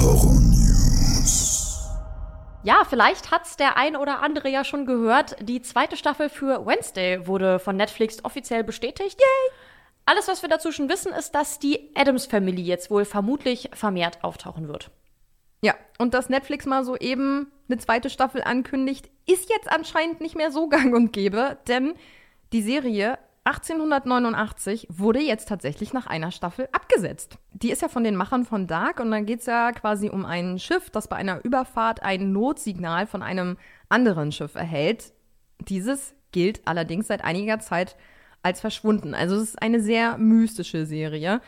[0.00, 0.67] Horror News.
[2.62, 5.36] Ja, vielleicht hat's der ein oder andere ja schon gehört.
[5.40, 9.18] Die zweite Staffel für Wednesday wurde von Netflix offiziell bestätigt.
[9.18, 9.54] Yay!
[10.04, 14.24] Alles, was wir dazu schon wissen, ist, dass die Adams Family jetzt wohl vermutlich vermehrt
[14.24, 14.90] auftauchen wird.
[15.62, 20.36] Ja, und dass Netflix mal so eben eine zweite Staffel ankündigt, ist jetzt anscheinend nicht
[20.36, 21.94] mehr so gang und gäbe, denn
[22.52, 27.38] die Serie 1889 wurde jetzt tatsächlich nach einer Staffel abgesetzt.
[27.54, 30.26] Die ist ja von den Machern von Dark und dann geht es ja quasi um
[30.26, 33.56] ein Schiff, das bei einer Überfahrt ein Notsignal von einem
[33.88, 35.14] anderen Schiff erhält.
[35.60, 37.96] Dieses gilt allerdings seit einiger Zeit
[38.42, 39.14] als verschwunden.
[39.14, 41.40] Also es ist eine sehr mystische Serie.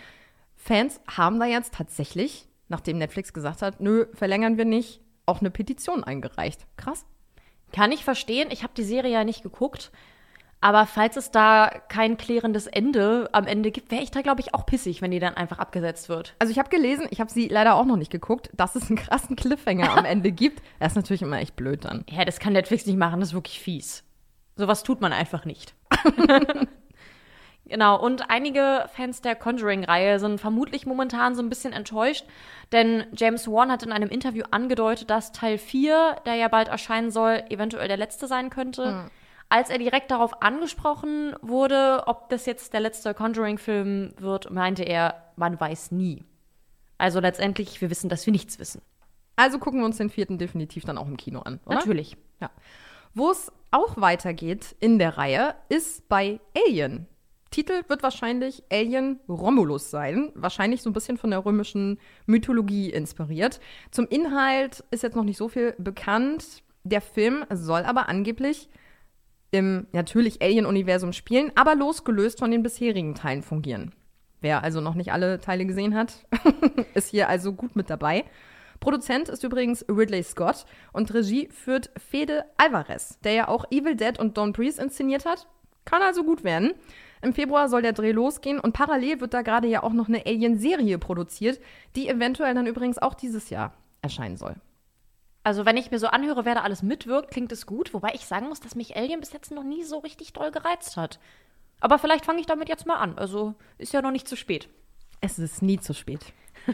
[0.57, 5.51] Fans haben da jetzt tatsächlich, nachdem Netflix gesagt hat, nö, verlängern wir nicht, auch eine
[5.51, 6.67] Petition eingereicht.
[6.79, 7.05] Krass.
[7.73, 8.49] Kann ich verstehen.
[8.51, 9.93] Ich habe die Serie ja nicht geguckt.
[10.63, 14.55] Aber falls es da kein klärendes Ende am Ende gibt, wäre ich da, glaube ich,
[14.55, 16.35] auch pissig, wenn die dann einfach abgesetzt wird.
[16.39, 18.99] Also ich habe gelesen, ich habe sie leider auch noch nicht geguckt, dass es einen
[18.99, 20.63] krassen Cliffhanger am Ende gibt.
[20.79, 22.05] Das ist natürlich immer echt blöd dann.
[22.11, 24.05] Ja, das kann Netflix nicht machen, das ist wirklich fies.
[24.57, 25.75] Sowas tut man einfach nicht.
[27.71, 32.25] Genau, und einige Fans der Conjuring-Reihe sind vermutlich momentan so ein bisschen enttäuscht,
[32.73, 37.13] denn James Wan hat in einem Interview angedeutet, dass Teil 4, der ja bald erscheinen
[37.13, 39.05] soll, eventuell der letzte sein könnte.
[39.05, 39.11] Mhm.
[39.53, 45.33] Als er direkt darauf angesprochen wurde, ob das jetzt der letzte Conjuring-Film wird, meinte er,
[45.35, 46.25] man weiß nie.
[46.99, 48.81] Also letztendlich, wir wissen, dass wir nichts wissen.
[49.35, 51.77] Also gucken wir uns den vierten definitiv dann auch im Kino an, oder?
[51.77, 52.17] Natürlich.
[52.41, 52.51] Ja.
[53.13, 57.09] Wo es auch weitergeht in der Reihe, ist bei Alien.
[57.51, 60.31] Titel wird wahrscheinlich Alien Romulus sein.
[60.37, 63.59] Wahrscheinlich so ein bisschen von der römischen Mythologie inspiriert.
[63.91, 66.63] Zum Inhalt ist jetzt noch nicht so viel bekannt.
[66.85, 68.69] Der Film soll aber angeblich
[69.51, 73.93] im natürlich Alien-Universum spielen, aber losgelöst von den bisherigen Teilen fungieren.
[74.41, 76.27] Wer also noch nicht alle Teile gesehen hat,
[76.95, 78.25] ist hier also gut mit dabei.
[78.81, 84.19] Produzent ist übrigens Ridley Scott und Regie führt Fede Alvarez, der ja auch Evil Dead
[84.19, 85.47] und Don't Breathe inszeniert hat.
[85.85, 86.73] Kann also gut werden.
[87.21, 90.25] Im Februar soll der Dreh losgehen und parallel wird da gerade ja auch noch eine
[90.25, 91.61] Alien-Serie produziert,
[91.95, 94.55] die eventuell dann übrigens auch dieses Jahr erscheinen soll.
[95.43, 97.95] Also, wenn ich mir so anhöre, wer da alles mitwirkt, klingt es gut.
[97.95, 100.97] Wobei ich sagen muss, dass mich Alien bis jetzt noch nie so richtig doll gereizt
[100.97, 101.19] hat.
[101.81, 103.19] Aber vielleicht fange ich damit jetzt mal an.
[103.19, 104.69] Also, ist ja noch nicht zu spät.
[105.21, 106.21] Es ist nie zu spät.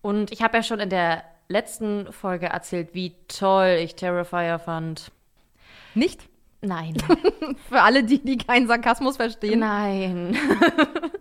[0.00, 5.10] Und ich habe ja schon in der letzten Folge erzählt, wie toll ich Terrifier fand.
[5.94, 6.28] Nicht?
[6.60, 6.96] Nein.
[7.68, 9.60] Für alle, die, die keinen Sarkasmus verstehen.
[9.60, 10.36] Nein.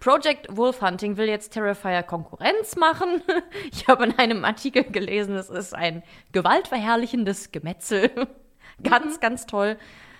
[0.00, 3.22] Project Wolf Hunting will jetzt Terrifier Konkurrenz machen.
[3.72, 8.10] Ich habe in einem Artikel gelesen, es ist ein gewaltverherrlichendes Gemetzel.
[8.82, 9.76] ganz, ganz toll.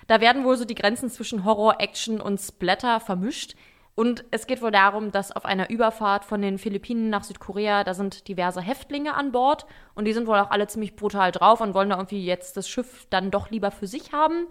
[0.06, 3.54] Da werden wohl so die Grenzen zwischen Horror, Action und Splatter vermischt.
[3.94, 7.94] Und es geht wohl darum, dass auf einer Überfahrt von den Philippinen nach Südkorea, da
[7.94, 11.74] sind diverse Häftlinge an Bord und die sind wohl auch alle ziemlich brutal drauf und
[11.74, 14.48] wollen da irgendwie jetzt das Schiff dann doch lieber für sich haben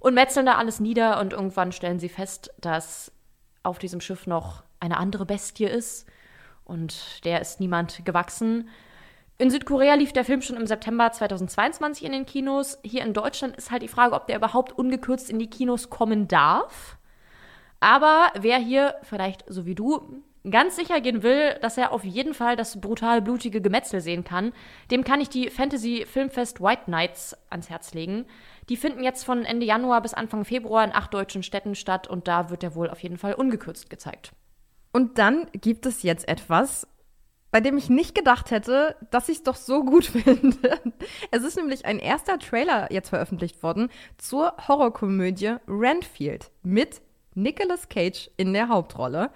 [0.00, 3.10] und metzeln da alles nieder und irgendwann stellen sie fest, dass
[3.68, 6.06] auf diesem Schiff noch eine andere Bestie ist
[6.64, 8.68] und der ist niemand gewachsen.
[9.38, 12.78] In Südkorea lief der Film schon im September 2022 in den Kinos.
[12.82, 16.26] Hier in Deutschland ist halt die Frage, ob der überhaupt ungekürzt in die Kinos kommen
[16.26, 16.98] darf.
[17.78, 22.34] Aber wer hier vielleicht so wie du ganz sicher gehen will, dass er auf jeden
[22.34, 24.52] Fall das brutal blutige Gemetzel sehen kann,
[24.90, 28.26] dem kann ich die Fantasy Filmfest White Nights ans Herz legen.
[28.68, 32.28] Die finden jetzt von Ende Januar bis Anfang Februar in acht deutschen Städten statt und
[32.28, 34.32] da wird er wohl auf jeden Fall ungekürzt gezeigt.
[34.92, 36.86] Und dann gibt es jetzt etwas,
[37.50, 40.78] bei dem ich nicht gedacht hätte, dass ich es doch so gut finde.
[41.30, 47.00] Es ist nämlich ein erster Trailer jetzt veröffentlicht worden zur Horrorkomödie Renfield mit
[47.34, 49.30] Nicolas Cage in der Hauptrolle.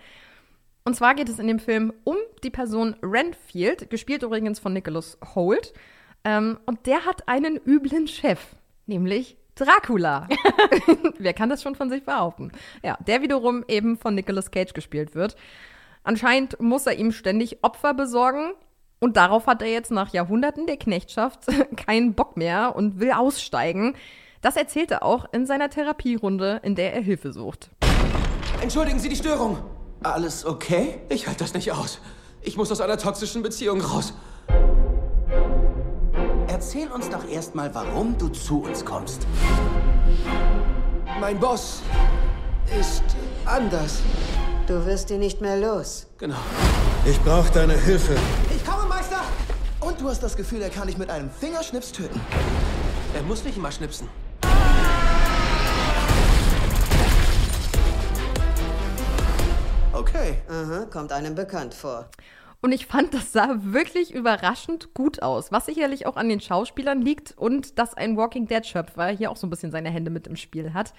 [0.85, 5.18] Und zwar geht es in dem Film um die Person Renfield, gespielt übrigens von Nicholas
[5.35, 5.73] Holt.
[6.25, 8.40] Ähm, und der hat einen üblen Chef,
[8.87, 10.29] nämlich Dracula.
[11.18, 12.53] Wer kann das schon von sich behaupten?
[12.83, 15.37] Ja, der wiederum eben von Nicolas Cage gespielt wird.
[16.05, 18.53] Anscheinend muss er ihm ständig Opfer besorgen.
[18.99, 23.95] Und darauf hat er jetzt nach Jahrhunderten der Knechtschaft keinen Bock mehr und will aussteigen.
[24.40, 27.71] Das erzählt er auch in seiner Therapierunde, in der er Hilfe sucht.
[28.61, 29.59] Entschuldigen Sie die Störung.
[30.03, 31.01] Alles okay?
[31.09, 31.99] Ich halte das nicht aus.
[32.41, 34.15] Ich muss aus einer toxischen Beziehung raus.
[36.49, 39.27] Erzähl uns doch erstmal, warum du zu uns kommst.
[41.21, 41.83] Mein Boss
[42.81, 43.05] ist
[43.45, 43.99] anders.
[44.67, 46.07] Du wirst ihn nicht mehr los.
[46.19, 46.37] Genau.
[47.05, 48.17] Ich brauche deine Hilfe.
[48.55, 49.21] Ich komme, Meister!
[49.81, 52.21] Und du hast das Gefühl, er kann dich mit einem Fingerschnips töten.
[53.15, 54.09] Er muss nicht immer schnipsen.
[60.03, 60.35] Okay.
[60.49, 62.09] Aha, kommt einem bekannt vor.
[62.61, 67.01] Und ich fand, das sah wirklich überraschend gut aus, was sicherlich auch an den Schauspielern
[67.01, 70.27] liegt und dass ein Walking Dead Schöpfer hier auch so ein bisschen seine Hände mit
[70.27, 70.93] im Spiel hat.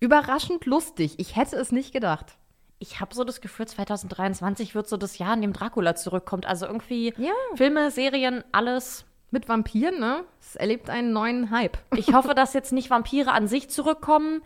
[0.00, 1.14] Überraschend lustig.
[1.18, 2.36] Ich hätte es nicht gedacht.
[2.80, 6.44] Ich habe so das Gefühl, 2023 wird so das Jahr, in dem Dracula zurückkommt.
[6.44, 7.30] Also irgendwie ja.
[7.54, 9.04] Filme, Serien, alles.
[9.30, 10.24] Mit Vampiren, ne?
[10.40, 11.78] Es erlebt einen neuen Hype.
[11.94, 14.40] Ich hoffe, dass jetzt nicht Vampire an sich zurückkommen,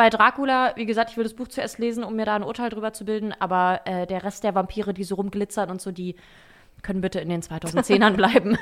[0.00, 2.70] bei Dracula, wie gesagt, ich will das Buch zuerst lesen, um mir da ein Urteil
[2.70, 6.16] drüber zu bilden, aber äh, der Rest der Vampire, die so rumglitzern und so, die
[6.80, 8.56] können bitte in den 2010ern bleiben.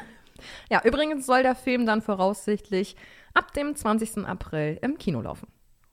[0.68, 2.96] Ja, übrigens soll der Film dann voraussichtlich
[3.34, 4.26] ab dem 20.
[4.26, 5.46] April im Kino laufen.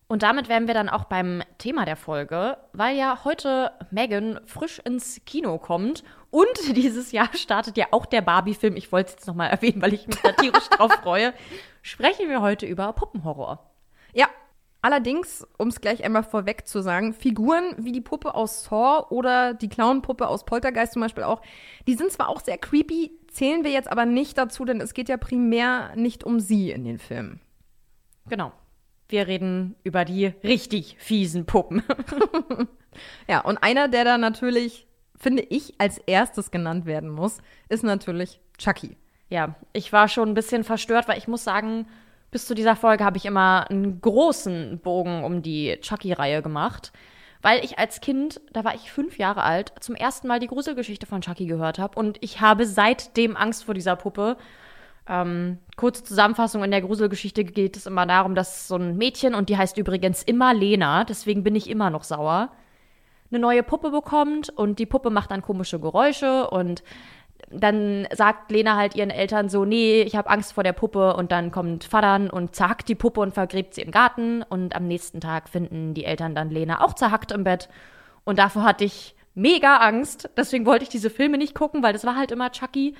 [0.07, 4.79] Und damit wären wir dann auch beim Thema der Folge, weil ja heute Megan frisch
[4.79, 8.75] ins Kino kommt und dieses Jahr startet ja auch der Barbie-Film.
[8.77, 11.35] Ich wollte es jetzt nochmal erwähnen, weil ich mich da tierisch drauf freue.
[11.83, 13.71] Sprechen wir heute über Puppenhorror.
[14.11, 14.27] Ja,
[14.85, 19.55] Allerdings, um es gleich einmal vorweg zu sagen, Figuren wie die Puppe aus Saw oder
[19.55, 21.41] die Clownpuppe aus Poltergeist zum Beispiel auch,
[21.87, 25.09] die sind zwar auch sehr creepy, zählen wir jetzt aber nicht dazu, denn es geht
[25.09, 27.41] ja primär nicht um sie in den Filmen.
[28.29, 28.51] Genau.
[29.09, 31.81] Wir reden über die richtig fiesen Puppen.
[33.27, 38.39] ja, und einer, der da natürlich, finde ich, als erstes genannt werden muss, ist natürlich
[38.59, 38.97] Chucky.
[39.29, 41.87] Ja, ich war schon ein bisschen verstört, weil ich muss sagen,
[42.35, 46.91] bis zu dieser Folge habe ich immer einen großen Bogen um die Chucky-Reihe gemacht,
[47.41, 51.05] weil ich als Kind, da war ich fünf Jahre alt, zum ersten Mal die Gruselgeschichte
[51.05, 54.35] von Chucky gehört habe und ich habe seitdem Angst vor dieser Puppe.
[55.07, 59.47] Ähm, kurze Zusammenfassung: In der Gruselgeschichte geht es immer darum, dass so ein Mädchen, und
[59.47, 62.51] die heißt übrigens immer Lena, deswegen bin ich immer noch sauer,
[63.31, 66.83] eine neue Puppe bekommt und die Puppe macht dann komische Geräusche und
[67.49, 71.15] dann sagt Lena halt ihren Eltern so, nee, ich habe Angst vor der Puppe.
[71.15, 74.43] Und dann kommt Vater und zerhackt die Puppe und vergräbt sie im Garten.
[74.43, 77.69] Und am nächsten Tag finden die Eltern dann Lena auch zerhackt im Bett.
[78.23, 82.05] Und davor hatte ich mega Angst, deswegen wollte ich diese Filme nicht gucken, weil das
[82.05, 82.95] war halt immer Chucky.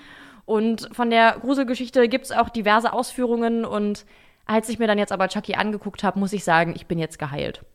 [0.45, 3.65] Und von der Gruselgeschichte gibt es auch diverse Ausführungen.
[3.65, 4.05] Und
[4.45, 7.17] als ich mir dann jetzt aber Chucky angeguckt habe, muss ich sagen, ich bin jetzt
[7.17, 7.65] geheilt.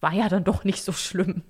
[0.00, 1.42] War ja dann doch nicht so schlimm.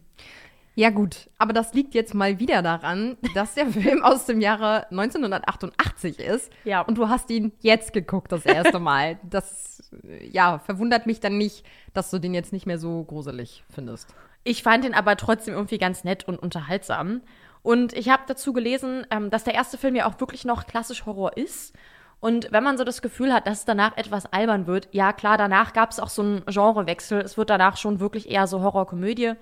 [0.74, 4.86] Ja, gut, aber das liegt jetzt mal wieder daran, dass der Film aus dem Jahre
[4.90, 6.50] 1988 ist.
[6.64, 6.80] Ja.
[6.80, 9.18] Und du hast ihn jetzt geguckt, das erste Mal.
[9.22, 9.90] Das,
[10.30, 14.14] ja, verwundert mich dann nicht, dass du den jetzt nicht mehr so gruselig findest.
[14.44, 17.20] Ich fand ihn aber trotzdem irgendwie ganz nett und unterhaltsam.
[17.62, 21.06] Und ich habe dazu gelesen, ähm, dass der erste Film ja auch wirklich noch klassisch
[21.06, 21.74] Horror ist.
[22.18, 25.36] Und wenn man so das Gefühl hat, dass es danach etwas albern wird, ja klar,
[25.36, 27.20] danach gab es auch so einen Genrewechsel.
[27.20, 29.34] Es wird danach schon wirklich eher so Horrorkomödie.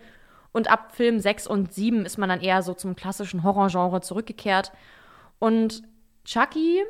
[0.53, 4.73] Und ab Film 6 und 7 ist man dann eher so zum klassischen Horrorgenre zurückgekehrt.
[5.39, 5.83] Und
[6.25, 6.83] Chucky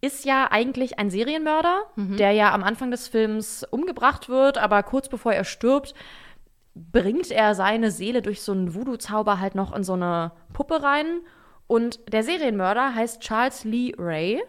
[0.00, 2.16] ist ja eigentlich ein Serienmörder, Mhm.
[2.16, 5.94] der ja am Anfang des Films umgebracht wird, aber kurz bevor er stirbt,
[6.74, 11.20] bringt er seine Seele durch so einen Voodoo-Zauber halt noch in so eine Puppe rein.
[11.66, 14.42] Und der Serienmörder heißt Charles Lee Ray.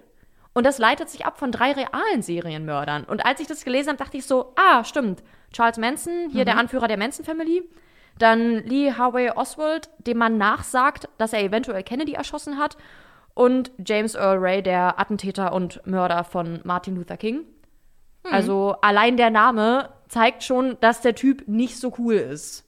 [0.54, 3.04] Und das leitet sich ab von drei realen Serienmördern.
[3.04, 5.22] Und als ich das gelesen habe, dachte ich so, ah, stimmt.
[5.54, 6.46] Charles Manson, hier Mhm.
[6.46, 7.64] der Anführer der Manson Family.
[8.18, 12.78] Dann Lee Harvey Oswald, dem man nachsagt, dass er eventuell Kennedy erschossen hat.
[13.34, 17.44] Und James Earl Ray, der Attentäter und Mörder von Martin Luther King.
[18.24, 18.34] Hm.
[18.34, 22.66] Also allein der Name zeigt schon, dass der Typ nicht so cool ist.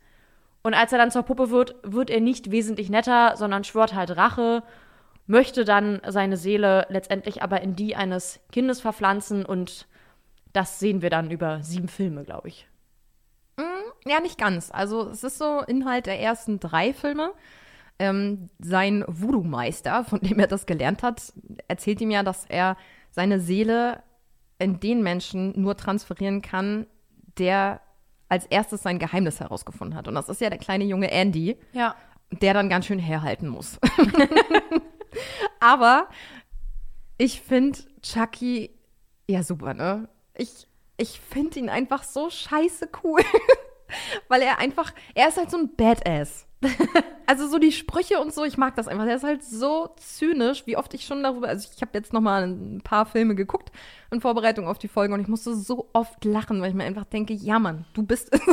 [0.64, 4.18] Und als er dann zur Puppe wird, wird er nicht wesentlich netter, sondern schwört halt
[4.18, 4.64] Rache,
[5.26, 9.88] möchte dann seine Seele letztendlich aber in die eines Kindes verpflanzen und
[10.52, 12.68] das sehen wir dann über sieben Filme, glaube ich.
[14.06, 14.70] Ja, nicht ganz.
[14.72, 17.32] Also es ist so Inhalt der ersten drei Filme.
[18.00, 21.34] Ähm, sein Voodoo-Meister, von dem er das gelernt hat,
[21.68, 22.78] erzählt ihm ja, dass er
[23.10, 24.04] seine Seele
[24.60, 26.86] in den Menschen nur transferieren kann,
[27.40, 27.82] der
[28.30, 30.08] als erstes sein Geheimnis herausgefunden hat.
[30.08, 31.96] Und das ist ja der kleine junge Andy, Ja.
[32.32, 33.80] der dann ganz schön herhalten muss.
[35.60, 36.08] Aber
[37.18, 38.70] ich finde Chucky
[39.28, 40.08] ja super, ne?
[40.36, 43.22] Ich, ich finde ihn einfach so scheiße cool.
[44.28, 46.46] Weil er einfach, er ist halt so ein Badass.
[47.28, 49.06] also so die Sprüche und so, ich mag das einfach.
[49.06, 52.22] Der ist halt so zynisch, wie oft ich schon darüber, also ich habe jetzt noch
[52.22, 53.72] mal ein paar Filme geguckt
[54.12, 57.06] in Vorbereitung auf die Folge und ich musste so oft lachen, weil ich mir einfach
[57.06, 58.42] denke, ja Mann, du bist es.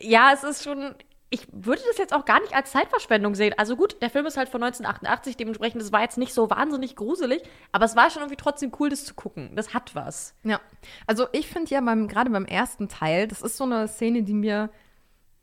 [0.00, 0.94] Ja, es ist schon.
[1.28, 3.54] Ich würde das jetzt auch gar nicht als Zeitverschwendung sehen.
[3.56, 6.94] Also gut, der Film ist halt von 1988, dementsprechend, das war jetzt nicht so wahnsinnig
[6.94, 9.50] gruselig, aber es war schon irgendwie trotzdem cool, das zu gucken.
[9.56, 10.34] Das hat was.
[10.44, 10.60] Ja,
[11.06, 14.34] also ich finde ja beim, gerade beim ersten Teil, das ist so eine Szene, die
[14.34, 14.70] mir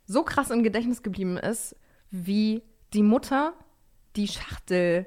[0.05, 1.75] so krass im Gedächtnis geblieben ist,
[2.11, 3.53] wie die Mutter
[4.15, 5.05] die Schachtel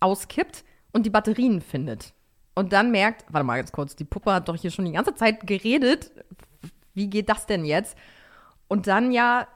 [0.00, 2.14] auskippt und die Batterien findet.
[2.54, 5.14] Und dann merkt, warte mal ganz kurz, die Puppe hat doch hier schon die ganze
[5.14, 6.10] Zeit geredet.
[6.94, 7.96] Wie geht das denn jetzt?
[8.66, 9.46] Und dann ja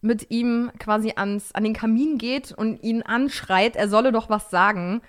[0.00, 4.50] mit ihm quasi ans, an den Kamin geht und ihn anschreit, er solle doch was
[4.50, 5.00] sagen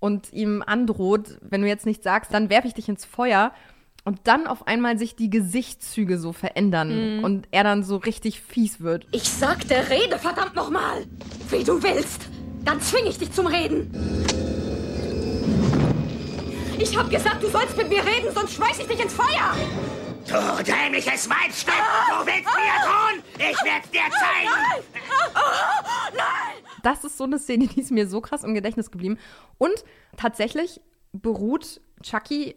[0.00, 3.52] und ihm androht, wenn du jetzt nichts sagst, dann werfe ich dich ins Feuer.
[4.04, 7.24] Und dann auf einmal sich die Gesichtszüge so verändern Mhm.
[7.24, 9.06] und er dann so richtig fies wird.
[9.10, 11.04] Ich sagte, rede verdammt nochmal!
[11.50, 12.22] Wie du willst!
[12.64, 13.90] Dann zwinge ich dich zum Reden!
[16.78, 19.54] Ich hab gesagt, du sollst mit mir reden, sonst schmeiß ich dich ins Feuer!
[20.28, 21.72] Du dämliches Weibstück!
[22.10, 23.22] Du willst mir drohen!
[23.38, 24.84] Ich werd's dir zeigen!
[26.82, 29.18] Das ist so eine Szene, die ist mir so krass im Gedächtnis geblieben.
[29.56, 29.72] Und
[30.18, 32.56] tatsächlich beruht Chucky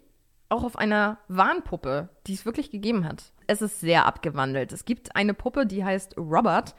[0.49, 3.31] auch auf einer Warnpuppe, die es wirklich gegeben hat.
[3.47, 4.73] Es ist sehr abgewandelt.
[4.73, 6.75] Es gibt eine Puppe, die heißt Robert.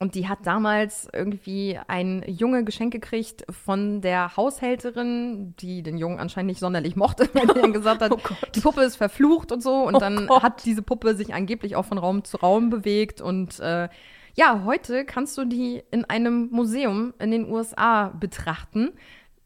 [0.00, 6.18] Und die hat damals irgendwie ein Junge geschenkt gekriegt von der Haushälterin, die den Jungen
[6.18, 8.12] anscheinend nicht sonderlich mochte, weil die dann gesagt hat,
[8.54, 9.74] die Puppe ist verflucht und so.
[9.86, 10.42] Und Oh dann Gott.
[10.42, 13.20] hat diese Puppe sich angeblich auch von Raum zu Raum bewegt.
[13.20, 13.90] Und äh,
[14.34, 18.92] ja, heute kannst du die in einem Museum in den USA betrachten.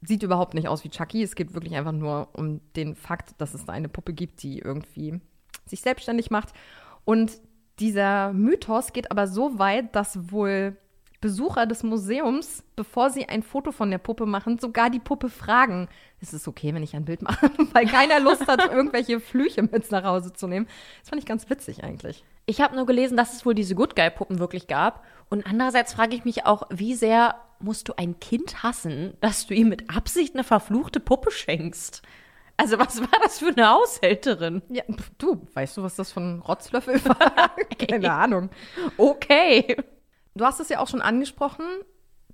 [0.03, 1.21] Sieht überhaupt nicht aus wie Chucky.
[1.21, 4.59] Es geht wirklich einfach nur um den Fakt, dass es da eine Puppe gibt, die
[4.59, 5.19] irgendwie
[5.65, 6.53] sich selbstständig macht.
[7.03, 7.41] Und
[7.79, 10.77] dieser Mythos geht aber so weit, dass wohl
[11.21, 15.87] Besucher des Museums, bevor sie ein Foto von der Puppe machen, sogar die Puppe fragen,
[16.21, 17.49] ist es okay, wenn ich ein Bild mache?
[17.73, 20.67] Weil keiner Lust hat, irgendwelche Flüche mit nach Hause zu nehmen.
[21.01, 22.23] Das fand ich ganz witzig eigentlich.
[22.45, 25.03] Ich habe nur gelesen, dass es wohl diese Good Guy-Puppen wirklich gab.
[25.29, 29.55] Und andererseits frage ich mich auch, wie sehr musst du ein Kind hassen, dass du
[29.55, 32.03] ihm mit Absicht eine verfluchte Puppe schenkst?
[32.57, 34.61] Also, was war das für eine Haushälterin?
[34.69, 34.83] Ja,
[35.17, 37.51] du, weißt du, was das für ein Rotzlöffel war?
[37.89, 38.49] Keine Ahnung.
[38.97, 39.75] Okay.
[40.35, 41.65] Du hast es ja auch schon angesprochen.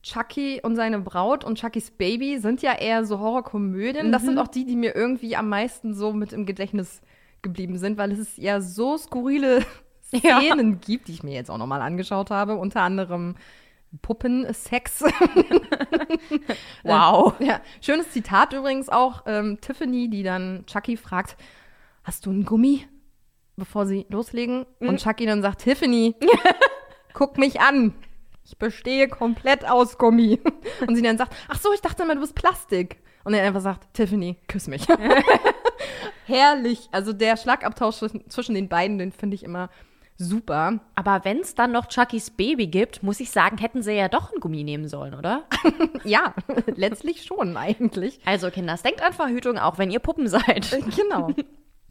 [0.04, 4.12] Chucky und seine Braut und Chuckys Baby sind ja eher so Horrorkomödien.
[4.12, 4.40] Das sind Mhm.
[4.40, 7.02] auch die, die mir irgendwie am meisten so mit im Gedächtnis
[7.44, 9.64] geblieben sind, weil es ja so skurrile
[10.12, 10.40] Ja.
[10.42, 12.56] Szenen gibt, die ich mir jetzt auch nochmal angeschaut habe.
[12.56, 13.36] Unter anderem
[14.02, 15.04] Puppensex.
[16.84, 17.40] Wow.
[17.40, 19.24] Äh, ja, schönes Zitat übrigens auch.
[19.26, 21.38] Ähm, Tiffany, die dann Chucky fragt,
[22.04, 22.88] hast du einen Gummi?
[23.56, 24.66] Bevor sie loslegen.
[24.80, 24.90] Mhm.
[24.90, 26.16] Und Chucky dann sagt, Tiffany,
[27.14, 27.94] guck mich an.
[28.46, 30.40] Ich bestehe komplett aus Gummi.
[30.88, 32.98] Und sie dann sagt, ach so, ich dachte immer, du bist Plastik.
[33.24, 34.88] Und er einfach sagt, Tiffany, küss mich.
[36.26, 36.90] Herrlich.
[36.92, 37.98] Also der Schlagabtausch
[38.30, 39.70] zwischen den beiden, den finde ich immer
[40.22, 40.80] super.
[40.96, 44.32] Aber wenn es dann noch Chuckys Baby gibt, muss ich sagen, hätten sie ja doch
[44.32, 45.44] ein Gummi nehmen sollen, oder?
[46.04, 46.34] Ja,
[46.76, 48.20] letztlich schon eigentlich.
[48.26, 50.76] Also, Kinders, denkt an Verhütung, auch wenn ihr Puppen seid.
[50.96, 51.32] Genau.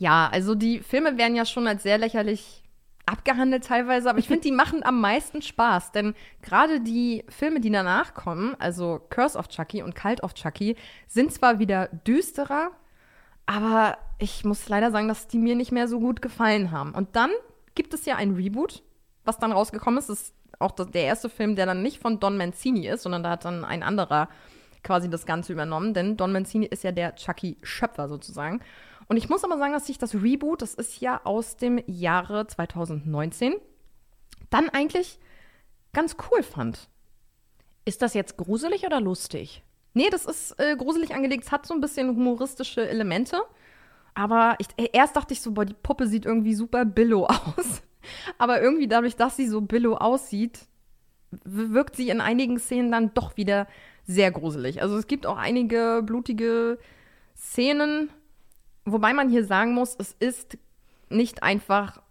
[0.03, 2.63] Ja, also die Filme werden ja schon als sehr lächerlich
[3.05, 7.71] abgehandelt teilweise, aber ich finde, die machen am meisten Spaß, denn gerade die Filme, die
[7.71, 10.75] danach kommen, also Curse of Chucky und Cult of Chucky,
[11.07, 12.71] sind zwar wieder düsterer,
[13.45, 16.95] aber ich muss leider sagen, dass die mir nicht mehr so gut gefallen haben.
[16.95, 17.31] Und dann
[17.81, 18.83] gibt es ja ein Reboot,
[19.25, 20.11] was dann rausgekommen ist.
[20.11, 23.23] Das ist auch das, der erste Film, der dann nicht von Don Mancini ist, sondern
[23.23, 24.29] da hat dann ein anderer
[24.83, 28.61] quasi das Ganze übernommen, denn Don Mancini ist ja der Chucky-Schöpfer sozusagen.
[29.09, 32.47] Und ich muss aber sagen, dass ich das Reboot, das ist ja aus dem Jahre
[32.47, 33.55] 2019,
[34.51, 35.19] dann eigentlich
[35.95, 36.91] ganz cool fand.
[37.87, 39.63] Ist das jetzt gruselig oder lustig?
[39.95, 41.45] Nee, das ist äh, gruselig angelegt.
[41.45, 43.41] Es hat so ein bisschen humoristische Elemente.
[44.15, 47.83] Aber ich, erst dachte ich so, boah, die Puppe sieht irgendwie super billo aus.
[48.39, 50.67] Aber irgendwie dadurch, dass sie so billo aussieht,
[51.45, 53.67] wirkt sie in einigen Szenen dann doch wieder
[54.05, 54.83] sehr gruselig.
[54.83, 56.79] Also es gibt auch einige blutige
[57.37, 58.11] Szenen,
[58.85, 60.59] wobei man hier sagen muss, es ist
[61.09, 62.03] nicht einfach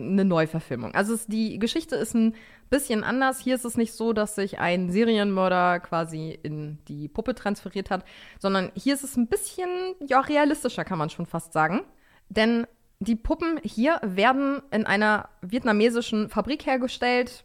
[0.00, 0.94] eine Neuverfilmung.
[0.94, 2.34] Also es, die Geschichte ist ein
[2.70, 3.40] bisschen anders.
[3.40, 8.04] Hier ist es nicht so, dass sich ein Serienmörder quasi in die Puppe transferiert hat,
[8.38, 9.68] sondern hier ist es ein bisschen
[10.06, 11.82] ja, realistischer, kann man schon fast sagen.
[12.28, 12.66] Denn
[13.00, 17.44] die Puppen hier werden in einer vietnamesischen Fabrik hergestellt.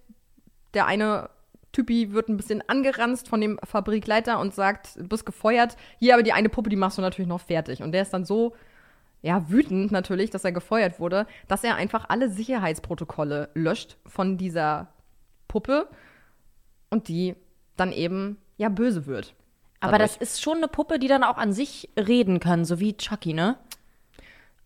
[0.73, 1.29] Der eine
[1.71, 5.75] Typi wird ein bisschen angeranzt von dem Fabrikleiter und sagt, bist gefeuert.
[5.99, 7.81] Hier aber die eine Puppe, die machst du natürlich noch fertig.
[7.83, 8.53] Und der ist dann so
[9.25, 14.89] ja, wütend natürlich, dass er gefeuert wurde, dass er einfach alle Sicherheitsprotokolle löscht von dieser
[15.47, 15.87] Puppe
[16.91, 17.35] und die
[17.75, 19.33] dann eben ja böse wird.
[19.79, 20.19] Aber dadurch.
[20.19, 23.33] das ist schon eine Puppe, die dann auch an sich reden kann, so wie Chucky,
[23.33, 23.57] ne?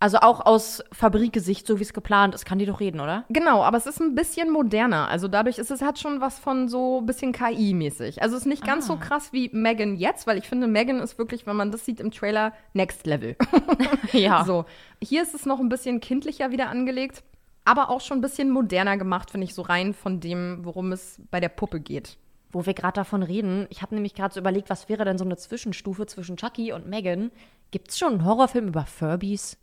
[0.01, 3.25] Also auch aus Fabrikgesicht, so wie es geplant ist, kann die doch reden, oder?
[3.27, 5.09] Genau, aber es ist ein bisschen moderner.
[5.09, 8.21] Also dadurch ist es hat schon was von so ein bisschen KI-mäßig.
[8.21, 11.17] Also es ist nicht ganz so krass wie Megan jetzt, weil ich finde, Megan ist
[11.17, 13.35] wirklich, wenn man das sieht im Trailer, Next Level.
[14.13, 14.45] Ja.
[14.45, 14.65] So,
[15.01, 17.23] hier ist es noch ein bisschen kindlicher wieder angelegt,
[17.65, 21.21] aber auch schon ein bisschen moderner gemacht, finde ich, so rein von dem, worum es
[21.29, 22.17] bei der Puppe geht.
[22.51, 25.25] Wo wir gerade davon reden, ich habe nämlich gerade so überlegt, was wäre denn so
[25.25, 27.31] eine Zwischenstufe zwischen Chucky und Megan?
[27.71, 29.57] Gibt's schon einen Horrorfilm über Furbies?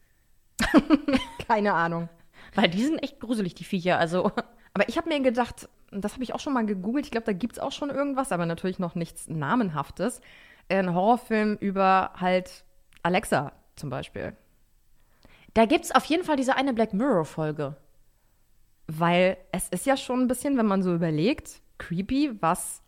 [1.47, 2.09] Keine Ahnung.
[2.55, 3.99] Weil die sind echt gruselig, die Viecher.
[3.99, 4.33] Also,
[4.77, 7.33] Aber ich habe mir gedacht, das habe ich auch schon mal gegoogelt, ich glaube, da
[7.33, 10.21] gibt es auch schon irgendwas, aber natürlich noch nichts Namenhaftes.
[10.69, 12.65] Ein Horrorfilm über halt
[13.03, 14.37] Alexa zum Beispiel.
[15.55, 17.77] da gibt's auf jeden Fall diese eine Black Mirror-Folge.
[18.87, 22.83] Weil es ist ja schon ein bisschen, wenn man so überlegt, creepy, was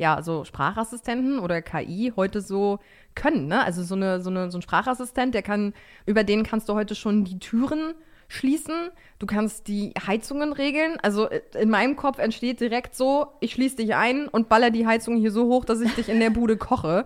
[0.00, 2.78] ja so Sprachassistenten oder KI heute so
[3.14, 3.48] können.
[3.48, 3.62] Ne?
[3.62, 5.74] Also so, eine, so, eine, so ein Sprachassistent, der kann,
[6.06, 7.94] über den kannst du heute schon die Türen
[8.26, 8.90] schließen.
[9.18, 10.96] Du kannst die Heizungen regeln.
[11.02, 14.86] Also äh, in meinem Kopf entsteht direkt so, ich schließe dich ein und baller die
[14.86, 17.04] Heizung hier so hoch, dass ich dich in der Bude koche.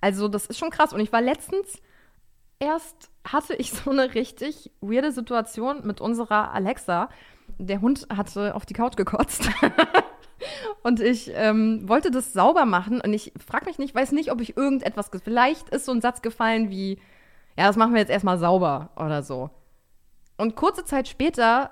[0.00, 0.92] Also das ist schon krass.
[0.92, 1.80] Und ich war letztens
[2.58, 7.08] erst hatte ich so eine richtig weirde Situation mit unserer Alexa.
[7.58, 9.48] Der Hund hatte auf die Couch gekotzt.
[10.82, 13.00] und ich ähm, wollte das sauber machen.
[13.00, 15.10] Und ich frage mich nicht, weiß nicht, ob ich irgendetwas.
[15.10, 16.98] ge- Vielleicht ist so ein Satz gefallen wie:
[17.56, 19.50] Ja, das machen wir jetzt erstmal sauber oder so.
[20.36, 21.70] Und kurze Zeit später,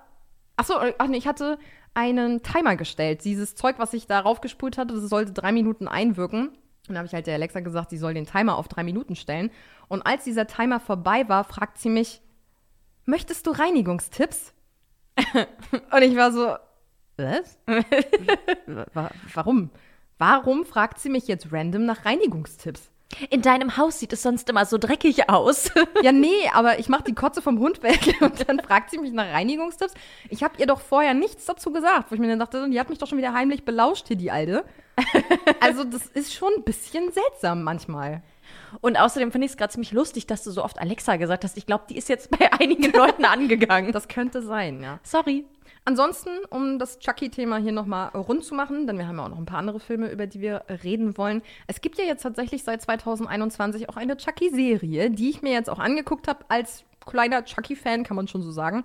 [0.56, 1.58] ach so, ach nee, ich hatte
[1.94, 3.24] einen Timer gestellt.
[3.24, 6.48] Dieses Zeug, was ich da raufgespult hatte, das sollte drei Minuten einwirken.
[6.88, 9.16] Und da habe ich halt der Alexa gesagt, sie soll den Timer auf drei Minuten
[9.16, 9.50] stellen.
[9.88, 12.20] Und als dieser Timer vorbei war, fragt sie mich,
[13.06, 14.54] möchtest du Reinigungstipps?
[15.92, 16.54] Und ich war so,
[17.22, 17.58] was?
[18.94, 19.70] Wa- Warum?
[20.18, 22.90] Warum fragt sie mich jetzt random nach Reinigungstipps?
[23.30, 25.70] In deinem Haus sieht es sonst immer so dreckig aus.
[26.02, 29.12] Ja, nee, aber ich mache die Kotze vom Hund weg und dann fragt sie mich
[29.12, 29.94] nach Reinigungstipps.
[30.28, 32.88] Ich habe ihr doch vorher nichts dazu gesagt, wo ich mir dann dachte, die hat
[32.88, 34.64] mich doch schon wieder heimlich belauscht hier, die Alte.
[35.60, 38.22] Also das ist schon ein bisschen seltsam manchmal.
[38.80, 41.56] Und außerdem finde ich es gerade ziemlich lustig, dass du so oft Alexa gesagt hast.
[41.56, 43.90] Ich glaube, die ist jetzt bei einigen Leuten angegangen.
[43.92, 45.00] Das könnte sein, ja.
[45.02, 45.44] Sorry.
[45.84, 49.38] Ansonsten, um das Chucky-Thema hier nochmal rund zu machen, denn wir haben ja auch noch
[49.38, 51.42] ein paar andere Filme, über die wir reden wollen.
[51.66, 55.78] Es gibt ja jetzt tatsächlich seit 2021 auch eine Chucky-Serie, die ich mir jetzt auch
[55.78, 58.84] angeguckt habe als kleiner Chucky-Fan, kann man schon so sagen.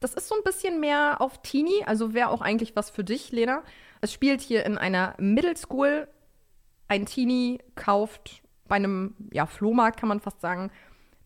[0.00, 3.32] Das ist so ein bisschen mehr auf Teenie, also wäre auch eigentlich was für dich,
[3.32, 3.64] Lena.
[4.00, 6.06] Es spielt hier in einer Middle School.
[6.86, 10.70] Ein Teenie kauft bei einem ja, Flohmarkt, kann man fast sagen,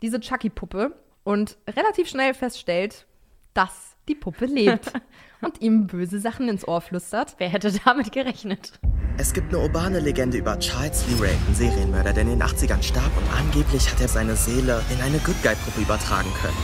[0.01, 3.07] diese Chucky-Puppe und relativ schnell feststellt,
[3.55, 4.93] dass die Puppe lebt
[5.41, 7.35] und ihm böse Sachen ins Ohr flüstert.
[7.39, 8.73] Wer hätte damit gerechnet?
[9.19, 12.83] Es gibt eine urbane Legende über Charles Lee Ray, einen Serienmörder, der in den 80ern
[12.83, 16.57] starb und angeblich hat er seine Seele in eine Good Guy-Puppe übertragen können.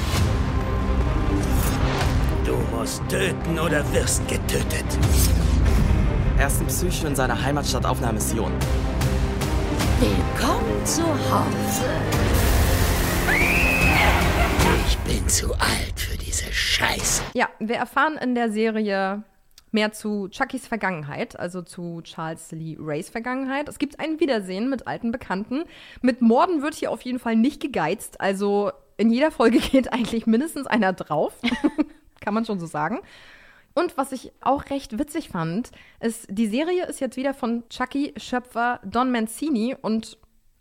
[2.44, 4.98] Du musst töten oder wirst getötet.
[6.38, 8.52] Er ist ein Psycho in seiner Heimatstadt auf einer Mission.
[10.00, 12.37] Willkommen zu Hause.
[14.88, 17.22] Ich bin zu alt für diese Scheiße.
[17.34, 19.22] Ja, wir erfahren in der Serie
[19.70, 23.68] mehr zu Chuckys Vergangenheit, also zu Charles Lee Rays Vergangenheit.
[23.68, 25.64] Es gibt ein Wiedersehen mit alten Bekannten.
[26.00, 28.18] Mit Morden wird hier auf jeden Fall nicht gegeizt.
[28.22, 31.34] Also in jeder Folge geht eigentlich mindestens einer drauf.
[32.22, 33.00] Kann man schon so sagen.
[33.74, 35.70] Und was ich auch recht witzig fand,
[36.00, 40.16] ist, die Serie ist jetzt wieder von Chucky-Schöpfer Don Mancini und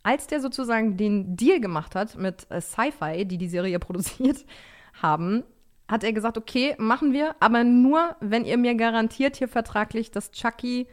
[0.07, 4.45] als der sozusagen den Deal gemacht hat mit äh, Sci-Fi, die die Serie produziert
[4.93, 5.43] haben,
[5.89, 10.31] hat er gesagt, okay, machen wir, aber nur, wenn ihr mir garantiert hier vertraglich, dass
[10.31, 10.87] Chucky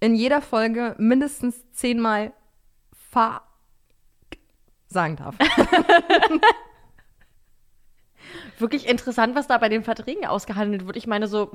[0.00, 2.32] in jeder Folge mindestens zehnmal
[2.92, 3.42] fa
[4.88, 5.36] sagen darf.
[8.58, 10.96] Wirklich interessant, was da bei den Verträgen ausgehandelt wird.
[10.96, 11.50] Ich meine, so,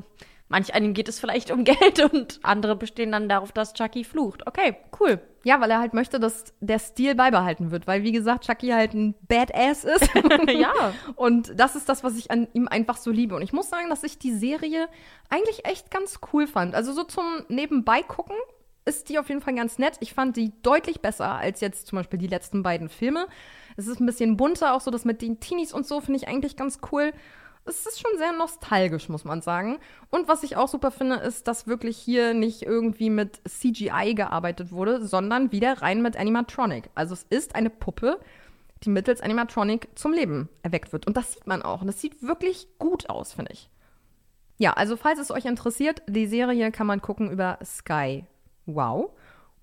[0.49, 4.45] manch einem geht es vielleicht um Geld und andere bestehen dann darauf, dass Chucky flucht.
[4.45, 5.19] Okay, cool.
[5.43, 8.93] Ja, weil er halt möchte, dass der Stil beibehalten wird, weil wie gesagt, Chucky halt
[8.93, 10.09] ein Badass ist.
[10.47, 10.71] ja.
[11.15, 13.35] Und das ist das, was ich an ihm einfach so liebe.
[13.35, 14.87] Und ich muss sagen, dass ich die Serie
[15.29, 16.75] eigentlich echt ganz cool fand.
[16.75, 18.35] Also so zum Nebenbei gucken
[18.85, 19.97] ist die auf jeden Fall ganz nett.
[19.99, 23.27] Ich fand die deutlich besser als jetzt zum Beispiel die letzten beiden Filme.
[23.77, 26.27] Es ist ein bisschen bunter, auch so das mit den Teenies und so finde ich
[26.27, 27.13] eigentlich ganz cool.
[27.66, 29.80] Es ist schon sehr nostalgisch, muss man sagen.
[30.09, 34.72] Und was ich auch super finde, ist, dass wirklich hier nicht irgendwie mit CGI gearbeitet
[34.72, 36.89] wurde, sondern wieder rein mit Animatronic.
[36.95, 38.20] Also es ist eine Puppe,
[38.84, 41.05] die mittels Animatronic zum Leben erweckt wird.
[41.05, 41.82] Und das sieht man auch.
[41.82, 43.70] Und das sieht wirklich gut aus, finde ich.
[44.57, 48.26] Ja, also falls es euch interessiert, die Serie kann man gucken über Sky
[48.66, 49.12] Wow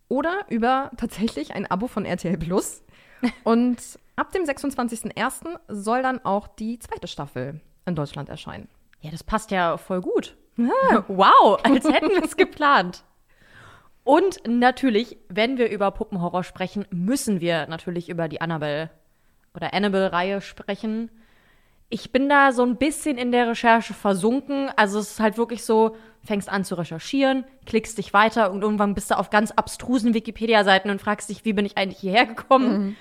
[0.08, 2.82] oder über tatsächlich ein Abo von RTL Plus.
[3.44, 3.78] Und
[4.16, 5.58] ab dem 26.01.
[5.68, 8.68] soll dann auch die zweite Staffel in Deutschland erscheinen.
[9.00, 10.36] Ja, das passt ja voll gut.
[11.08, 13.04] Wow, als hätten wir es geplant.
[14.02, 18.90] Und natürlich, wenn wir über Puppenhorror sprechen, müssen wir natürlich über die Annabelle
[19.54, 21.10] oder Annabelle-Reihe sprechen.
[21.90, 24.70] Ich bin da so ein bisschen in der Recherche versunken.
[24.76, 28.94] Also es ist halt wirklich so, fängst an zu recherchieren, klickst dich weiter und irgendwann
[28.94, 32.78] bist du auf ganz abstrusen Wikipedia-Seiten und fragst dich, wie bin ich eigentlich hierher gekommen?
[32.78, 32.96] Mhm.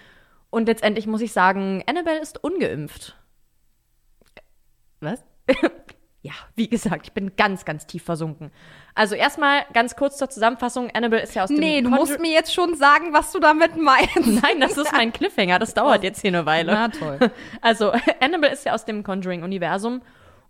[0.49, 3.15] Und letztendlich muss ich sagen, Annabelle ist ungeimpft.
[4.99, 5.23] Was?
[6.21, 8.51] ja, wie gesagt, ich bin ganz, ganz tief versunken.
[8.95, 10.89] Also erstmal ganz kurz zur Zusammenfassung.
[10.93, 13.77] Annabelle ist ja aus dem Nee, du musst mir jetzt schon sagen, was du damit
[13.77, 14.15] meinst.
[14.43, 15.59] Nein, das ist mein Cliffhanger.
[15.59, 16.73] Das dauert jetzt hier eine Weile.
[16.73, 17.19] Na toll.
[17.61, 20.01] Also Annabelle ist ja aus dem Conjuring-Universum.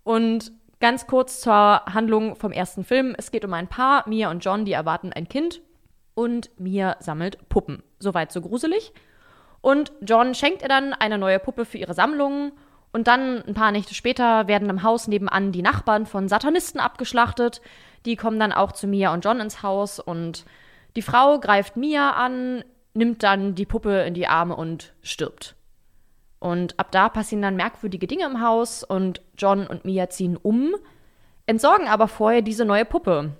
[0.02, 3.14] Und ganz kurz zur Handlung vom ersten Film.
[3.18, 5.60] Es geht um ein Paar, Mia und John, die erwarten ein Kind.
[6.14, 7.82] Und Mia sammelt Puppen.
[7.98, 8.92] Soweit so gruselig.
[9.60, 12.52] Und John schenkt ihr dann eine neue Puppe für ihre Sammlung.
[12.92, 17.60] Und dann, ein paar Nächte später, werden im Haus nebenan die Nachbarn von Satanisten abgeschlachtet.
[18.06, 20.44] Die kommen dann auch zu Mia und John ins Haus und
[20.96, 22.64] die Frau greift Mia an,
[22.94, 25.54] nimmt dann die Puppe in die Arme und stirbt.
[26.40, 30.74] Und ab da passieren dann merkwürdige Dinge im Haus und John und Mia ziehen um,
[31.46, 33.32] entsorgen aber vorher diese neue Puppe.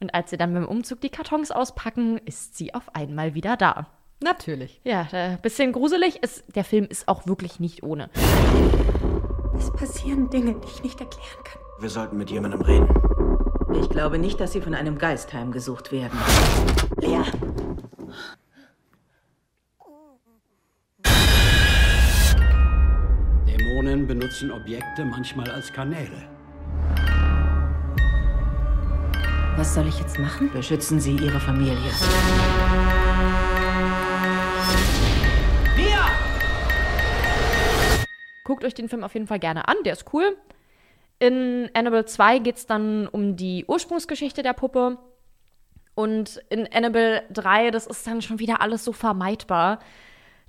[0.00, 3.86] Und als sie dann beim Umzug die Kartons auspacken, ist sie auf einmal wieder da.
[4.24, 4.80] Natürlich.
[4.84, 6.22] Ja, ein bisschen gruselig.
[6.22, 8.08] Ist, der Film ist auch wirklich nicht ohne.
[9.58, 11.60] Es passieren Dinge, die ich nicht erklären kann.
[11.78, 12.88] Wir sollten mit jemandem reden.
[13.78, 16.18] Ich glaube nicht, dass Sie von einem Geist heimgesucht werden.
[17.00, 17.20] Lea!
[23.46, 26.30] Dämonen benutzen Objekte manchmal als Kanäle.
[29.58, 30.50] Was soll ich jetzt machen?
[30.50, 31.76] Beschützen Sie Ihre Familie.
[38.44, 40.36] Guckt euch den Film auf jeden Fall gerne an, der ist cool.
[41.18, 44.98] In Annabelle 2 geht es dann um die Ursprungsgeschichte der Puppe.
[45.94, 49.78] Und in Annabelle 3, das ist dann schon wieder alles so vermeidbar.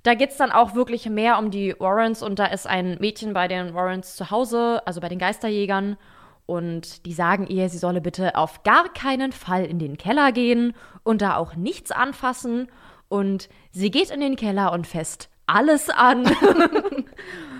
[0.02, 3.32] Da geht es dann auch wirklich mehr um die Warrens und da ist ein Mädchen
[3.32, 5.96] bei den Warrens zu Hause, also bei den Geisterjägern.
[6.44, 10.74] Und die sagen ihr, sie solle bitte auf gar keinen Fall in den Keller gehen
[11.02, 12.68] und da auch nichts anfassen.
[13.08, 16.24] Und sie geht in den Keller und fässt alles an.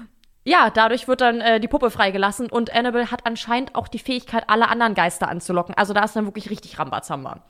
[0.47, 4.45] ja, dadurch wird dann äh, die Puppe freigelassen und Annabelle hat anscheinend auch die Fähigkeit,
[4.47, 5.75] alle anderen Geister anzulocken.
[5.75, 7.43] Also da ist dann wirklich richtig Rambazamba.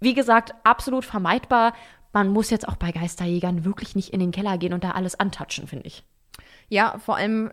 [0.00, 1.74] Wie gesagt, absolut vermeidbar.
[2.14, 5.20] Man muss jetzt auch bei Geisterjägern wirklich nicht in den Keller gehen und da alles
[5.20, 6.02] antatschen, finde ich.
[6.70, 7.52] Ja, vor allem,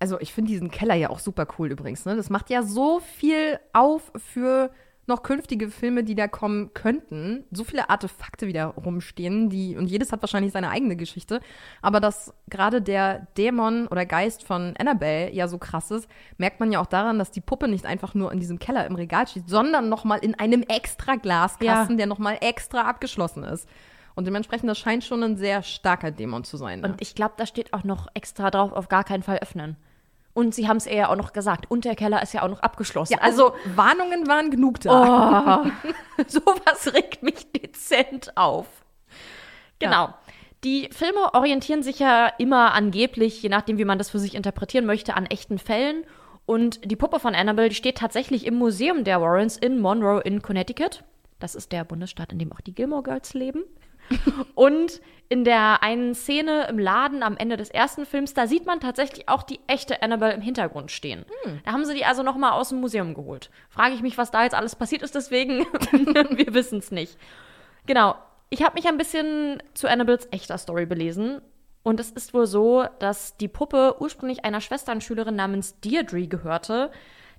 [0.00, 2.04] also ich finde diesen Keller ja auch super cool übrigens.
[2.04, 2.14] Ne?
[2.14, 4.70] Das macht ja so viel auf für
[5.06, 7.44] noch künftige Filme, die da kommen könnten.
[7.50, 11.40] So viele Artefakte wieder rumstehen, die, und jedes hat wahrscheinlich seine eigene Geschichte.
[11.82, 16.72] Aber dass gerade der Dämon oder Geist von Annabelle ja so krass ist, merkt man
[16.72, 19.48] ja auch daran, dass die Puppe nicht einfach nur in diesem Keller im Regal steht,
[19.48, 21.96] sondern nochmal in einem extra Glaskasten, Ja.
[21.96, 23.68] der nochmal extra abgeschlossen ist.
[24.16, 26.80] Und dementsprechend, das scheint schon ein sehr starker Dämon zu sein.
[26.80, 26.88] Ne?
[26.88, 29.76] Und ich glaube, da steht auch noch extra drauf, auf gar keinen Fall öffnen.
[30.36, 31.70] Und sie haben es eher auch noch gesagt.
[31.70, 33.14] Und der Keller ist ja auch noch abgeschlossen.
[33.14, 35.64] Ja, also Warnungen waren genug da.
[35.64, 38.66] Oh, sowas regt mich dezent auf.
[39.78, 40.12] Genau.
[40.62, 44.84] Die Filme orientieren sich ja immer angeblich, je nachdem, wie man das für sich interpretieren
[44.84, 46.04] möchte, an echten Fällen.
[46.44, 51.02] Und die Puppe von Annabelle, steht tatsächlich im Museum der Warrens in Monroe in Connecticut.
[51.38, 53.62] Das ist der Bundesstaat, in dem auch die Gilmore Girls leben.
[54.54, 58.80] Und in der einen Szene im Laden am Ende des ersten Films, da sieht man
[58.80, 61.24] tatsächlich auch die echte Annabelle im Hintergrund stehen.
[61.64, 63.50] Da haben sie die also noch mal aus dem Museum geholt.
[63.68, 65.58] Frage ich mich, was da jetzt alles passiert ist, deswegen
[66.30, 67.18] wir wissen es nicht.
[67.86, 68.14] Genau.
[68.48, 71.40] Ich habe mich ein bisschen zu Annabelles echter Story belesen.
[71.82, 76.90] Und es ist wohl so, dass die Puppe ursprünglich einer Schwesternschülerin namens Deirdre gehörte.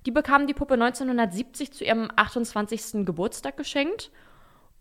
[0.06, 3.04] Die bekam die Puppe 1970 zu ihrem 28.
[3.04, 4.10] Geburtstag geschenkt.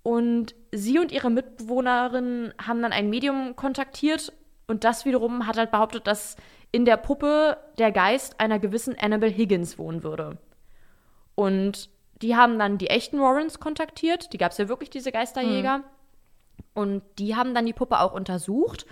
[0.07, 4.31] Und sie und ihre Mitbewohnerin haben dann ein Medium kontaktiert
[4.65, 6.37] und das wiederum hat halt behauptet, dass
[6.71, 10.37] in der Puppe der Geist einer gewissen Annabelle Higgins wohnen würde.
[11.35, 11.89] Und
[12.21, 15.83] die haben dann die echten Warrens kontaktiert, die gab es ja wirklich, diese Geisterjäger.
[16.73, 18.85] Und die haben dann die Puppe auch untersucht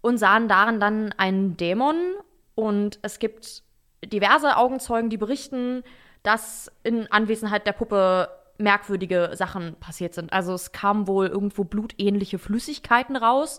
[0.00, 2.16] und sahen darin dann einen Dämon.
[2.56, 3.62] Und es gibt
[4.04, 5.84] diverse Augenzeugen, die berichten,
[6.24, 8.28] dass in Anwesenheit der Puppe
[8.58, 10.32] merkwürdige Sachen passiert sind.
[10.32, 13.58] Also es kamen wohl irgendwo blutähnliche Flüssigkeiten raus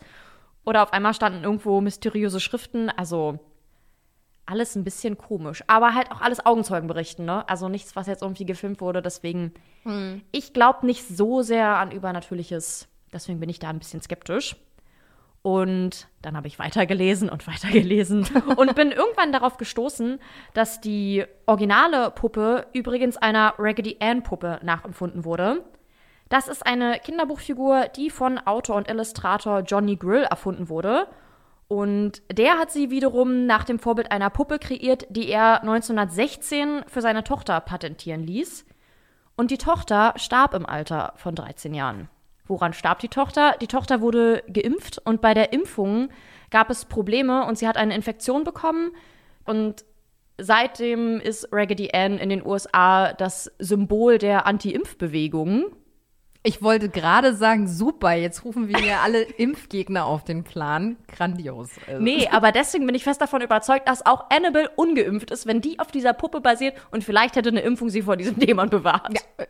[0.66, 2.90] oder auf einmal standen irgendwo mysteriöse Schriften.
[2.90, 3.40] Also
[4.46, 7.48] alles ein bisschen komisch, aber halt auch alles Augenzeugen berichten, ne?
[7.48, 9.02] Also nichts, was jetzt irgendwie gefilmt wurde.
[9.02, 10.22] Deswegen, Hm.
[10.32, 12.88] ich glaube nicht so sehr an Übernatürliches.
[13.14, 14.56] Deswegen bin ich da ein bisschen skeptisch.
[15.42, 18.28] Und dann habe ich weitergelesen und weitergelesen
[18.58, 20.20] und bin irgendwann darauf gestoßen,
[20.54, 25.64] dass die originale Puppe übrigens einer Raggedy Ann Puppe nachempfunden wurde.
[26.28, 31.08] Das ist eine Kinderbuchfigur, die von Autor und Illustrator Johnny Grill erfunden wurde.
[31.68, 37.02] Und der hat sie wiederum nach dem Vorbild einer Puppe kreiert, die er 1916 für
[37.02, 38.66] seine Tochter patentieren ließ.
[39.36, 42.10] Und die Tochter starb im Alter von 13 Jahren.
[42.50, 43.56] Woran starb die Tochter?
[43.62, 46.10] Die Tochter wurde geimpft und bei der Impfung
[46.50, 48.90] gab es Probleme und sie hat eine Infektion bekommen.
[49.46, 49.86] Und
[50.40, 55.66] seitdem ist Raggedy Ann in den USA das Symbol der Anti-Impf-Bewegung.
[56.42, 60.98] Ich wollte gerade sagen, super, jetzt rufen wir ja alle Impfgegner auf den Plan.
[61.08, 61.70] Grandios.
[61.86, 62.02] Also.
[62.02, 65.78] Nee, aber deswegen bin ich fest davon überzeugt, dass auch Annabelle ungeimpft ist, wenn die
[65.78, 69.14] auf dieser Puppe basiert und vielleicht hätte eine Impfung sie vor diesem Dämon bewahrt.
[69.14, 69.46] Ja,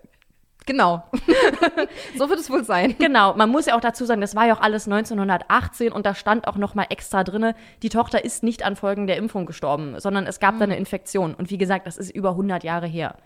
[0.70, 1.02] Genau.
[2.16, 2.94] so wird es wohl sein.
[3.00, 6.14] Genau, man muss ja auch dazu sagen, das war ja auch alles 1918 und da
[6.14, 10.00] stand auch noch mal extra drinne, die Tochter ist nicht an Folgen der Impfung gestorben,
[10.00, 13.18] sondern es gab da eine Infektion und wie gesagt, das ist über 100 Jahre her.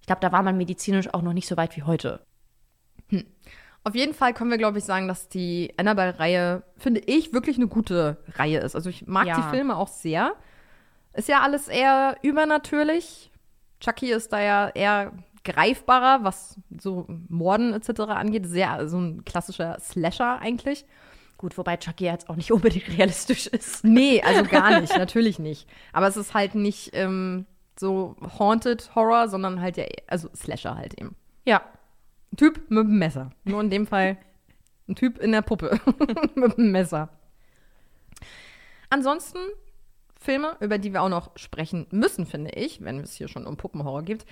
[0.00, 2.20] Ich glaube, da war man medizinisch auch noch nicht so weit wie heute.
[3.10, 3.26] Hm.
[3.84, 7.68] Auf jeden Fall können wir, glaube ich, sagen, dass die Annabelle-Reihe, finde ich, wirklich eine
[7.68, 8.74] gute Reihe ist.
[8.74, 9.36] Also ich mag Ja.
[9.36, 10.32] die Filme auch sehr.
[11.12, 13.30] Ist ja alles eher übernatürlich.
[13.80, 15.12] Chucky ist da ja eher
[15.44, 18.00] greifbarer, was so Morden etc.
[18.00, 18.46] angeht.
[18.46, 20.84] Sehr so ein klassischer Slasher eigentlich.
[21.36, 23.84] Gut, wobei Chucky jetzt auch nicht unbedingt realistisch ist.
[23.84, 25.68] Nee, also gar nicht, natürlich nicht.
[25.92, 27.46] Aber es ist halt nicht ähm,
[27.78, 31.14] so Haunted Horror, sondern halt ja, also Slasher halt eben.
[31.44, 31.62] Ja.
[32.32, 33.30] Ein Typ mit einem Messer.
[33.44, 34.18] Nur in dem Fall
[34.88, 35.80] ein Typ in der Puppe
[36.34, 37.10] mit einem Messer.
[38.90, 39.38] Ansonsten
[40.18, 43.56] Filme, über die wir auch noch sprechen müssen, finde ich, wenn es hier schon um
[43.56, 44.26] Puppenhorror geht,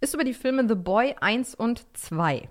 [0.00, 2.48] ist über die Filme The Boy 1 und 2.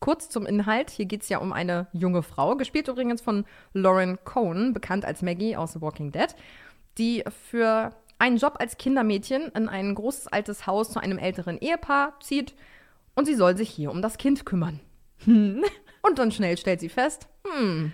[0.00, 0.90] Kurz zum Inhalt.
[0.90, 5.22] Hier geht es ja um eine junge Frau, gespielt übrigens von Lauren Cohn, bekannt als
[5.22, 6.34] Maggie aus The Walking Dead,
[6.98, 12.18] die für einen Job als Kindermädchen in ein großes altes Haus zu einem älteren Ehepaar
[12.20, 12.54] zieht
[13.14, 14.80] und sie soll sich hier um das Kind kümmern.
[16.00, 17.92] Und dann schnell stellt sie fest, hm,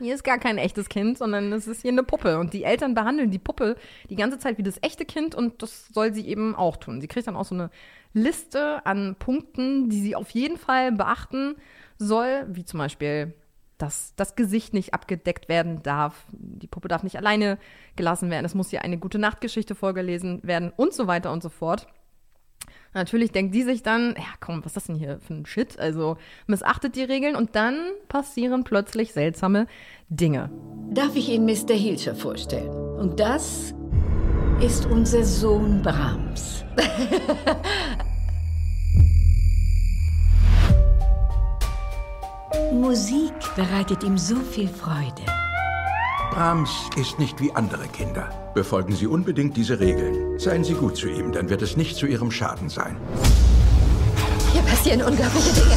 [0.00, 2.38] hier ist gar kein echtes Kind, sondern es ist hier eine Puppe.
[2.38, 3.76] Und die Eltern behandeln die Puppe
[4.08, 7.00] die ganze Zeit wie das echte Kind und das soll sie eben auch tun.
[7.00, 7.70] Sie kriegt dann auch so eine
[8.12, 11.56] Liste an Punkten, die sie auf jeden Fall beachten
[11.98, 13.34] soll, wie zum Beispiel,
[13.78, 17.58] dass das Gesicht nicht abgedeckt werden darf, die Puppe darf nicht alleine
[17.96, 21.48] gelassen werden, es muss hier eine gute Nachtgeschichte vorgelesen werden und so weiter und so
[21.48, 21.86] fort.
[22.92, 25.78] Natürlich denkt die sich dann, ja komm, was ist das denn hier für ein Shit?
[25.78, 26.16] Also
[26.46, 27.76] missachtet die Regeln und dann
[28.08, 29.68] passieren plötzlich seltsame
[30.08, 30.50] Dinge.
[30.90, 31.74] Darf ich Ihnen Mr.
[31.74, 32.70] Hilscher vorstellen?
[32.70, 33.72] Und das
[34.60, 36.64] ist unser Sohn Brahms.
[42.72, 45.39] Musik bereitet ihm so viel Freude.
[46.30, 48.52] Brahms ist nicht wie andere Kinder.
[48.54, 50.38] Befolgen Sie unbedingt diese Regeln.
[50.38, 52.96] Seien Sie gut zu ihm, dann wird es nicht zu Ihrem Schaden sein.
[54.52, 55.74] Hier passieren unglaubliche Dinge.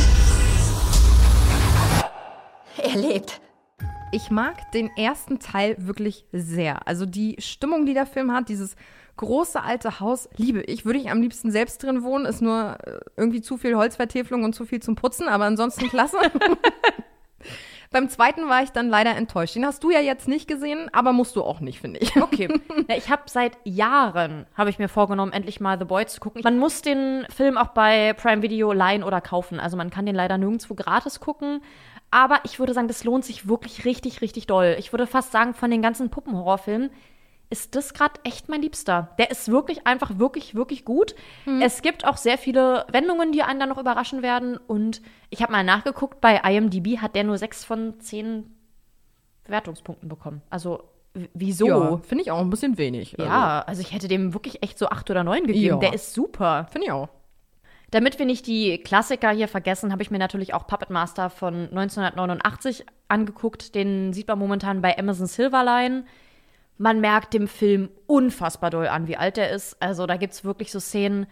[2.78, 3.41] Er lebt.
[4.12, 6.88] Ich mag den ersten Teil wirklich sehr.
[6.88, 8.76] Also die Stimmung, die der Film hat, dieses
[9.18, 10.86] große alte Haus, liebe ich.
[10.86, 14.54] Würde ich am liebsten selbst drin wohnen, ist nur äh, irgendwie zu viel Holzvertäfelung und
[14.54, 16.18] zu viel zum Putzen, aber ansonsten klasse.
[17.94, 19.56] Beim zweiten war ich dann leider enttäuscht.
[19.56, 22.14] Den hast du ja jetzt nicht gesehen, aber musst du auch nicht, finde ich.
[22.24, 22.48] Okay.
[22.89, 26.41] Ja, ich habe seit Jahren, habe ich mir vorgenommen, endlich mal The Boy zu gucken.
[26.44, 29.60] Man muss den Film auch bei Prime Video leihen oder kaufen.
[29.60, 31.62] Also man kann den leider nirgendwo gratis gucken.
[32.10, 34.76] Aber ich würde sagen, das lohnt sich wirklich richtig, richtig doll.
[34.80, 36.89] Ich würde fast sagen, von den ganzen Puppenhorrorfilmen
[37.54, 39.10] ist das gerade echt mein Liebster.
[39.20, 41.14] Der ist wirklich einfach wirklich, wirklich gut.
[41.45, 41.62] Mhm.
[41.62, 44.58] Es gibt auch sehr viele Wendungen, die einen dann noch überraschen werden.
[44.58, 48.56] Und ich habe mal nachgeguckt, bei IMDb hat der nur sechs von zehn
[49.43, 50.41] Bewertungspunkten bekommen.
[50.49, 50.86] Also
[51.36, 51.68] wieso?
[51.68, 53.20] Ja, finde ich auch ein bisschen wenig.
[53.20, 53.30] Also.
[53.30, 55.64] Ja, also ich hätte dem wirklich echt so acht oder neun gegeben.
[55.64, 55.78] Ja.
[55.78, 56.66] Der ist super.
[56.72, 57.10] Finde ich auch.
[57.91, 61.70] Damit wir nicht die Klassiker hier vergessen, habe ich mir natürlich auch Puppet Master von
[61.70, 63.76] 1989 angeguckt.
[63.76, 66.06] Den sieht man momentan bei Amazon Silverline
[66.78, 69.82] man merkt dem Film unfassbar doll an, wie alt er ist.
[69.82, 71.28] Also da gibt es wirklich so Szenen,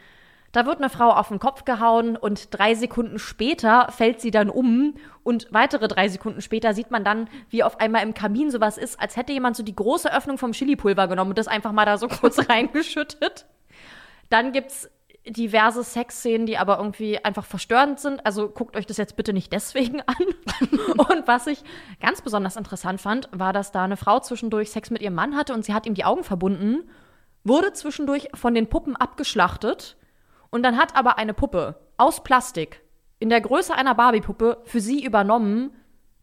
[0.51, 4.49] da wird eine Frau auf den Kopf gehauen und drei Sekunden später fällt sie dann
[4.49, 8.77] um und weitere drei Sekunden später sieht man dann, wie auf einmal im Kamin sowas
[8.77, 11.85] ist, als hätte jemand so die große Öffnung vom Chilipulver genommen und das einfach mal
[11.85, 13.45] da so kurz reingeschüttet.
[14.29, 14.89] Dann gibt's
[15.25, 18.25] diverse Sexszenen, die aber irgendwie einfach verstörend sind.
[18.25, 20.15] Also guckt euch das jetzt bitte nicht deswegen an.
[20.97, 21.63] und was ich
[21.99, 25.53] ganz besonders interessant fand, war, dass da eine Frau zwischendurch Sex mit ihrem Mann hatte
[25.53, 26.89] und sie hat ihm die Augen verbunden,
[27.43, 29.97] wurde zwischendurch von den Puppen abgeschlachtet
[30.49, 32.81] und dann hat aber eine Puppe aus Plastik
[33.19, 35.71] in der Größe einer Barbie-Puppe für sie übernommen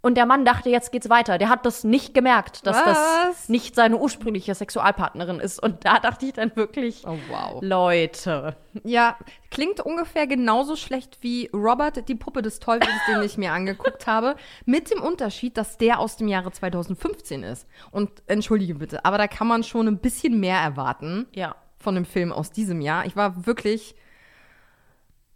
[0.00, 1.38] und der Mann dachte, jetzt geht's weiter.
[1.38, 2.84] Der hat das nicht gemerkt, dass Was?
[2.84, 5.60] das nicht seine ursprüngliche Sexualpartnerin ist.
[5.60, 7.58] Und da dachte ich dann wirklich, oh, wow.
[7.62, 8.56] Leute.
[8.84, 9.16] Ja,
[9.50, 14.36] klingt ungefähr genauso schlecht wie Robert, die Puppe des Teufels, den ich mir angeguckt habe.
[14.64, 17.66] Mit dem Unterschied, dass der aus dem Jahre 2015 ist.
[17.90, 21.26] Und entschuldige bitte, aber da kann man schon ein bisschen mehr erwarten.
[21.32, 21.56] Ja.
[21.80, 23.04] Von dem Film aus diesem Jahr.
[23.06, 23.96] Ich war wirklich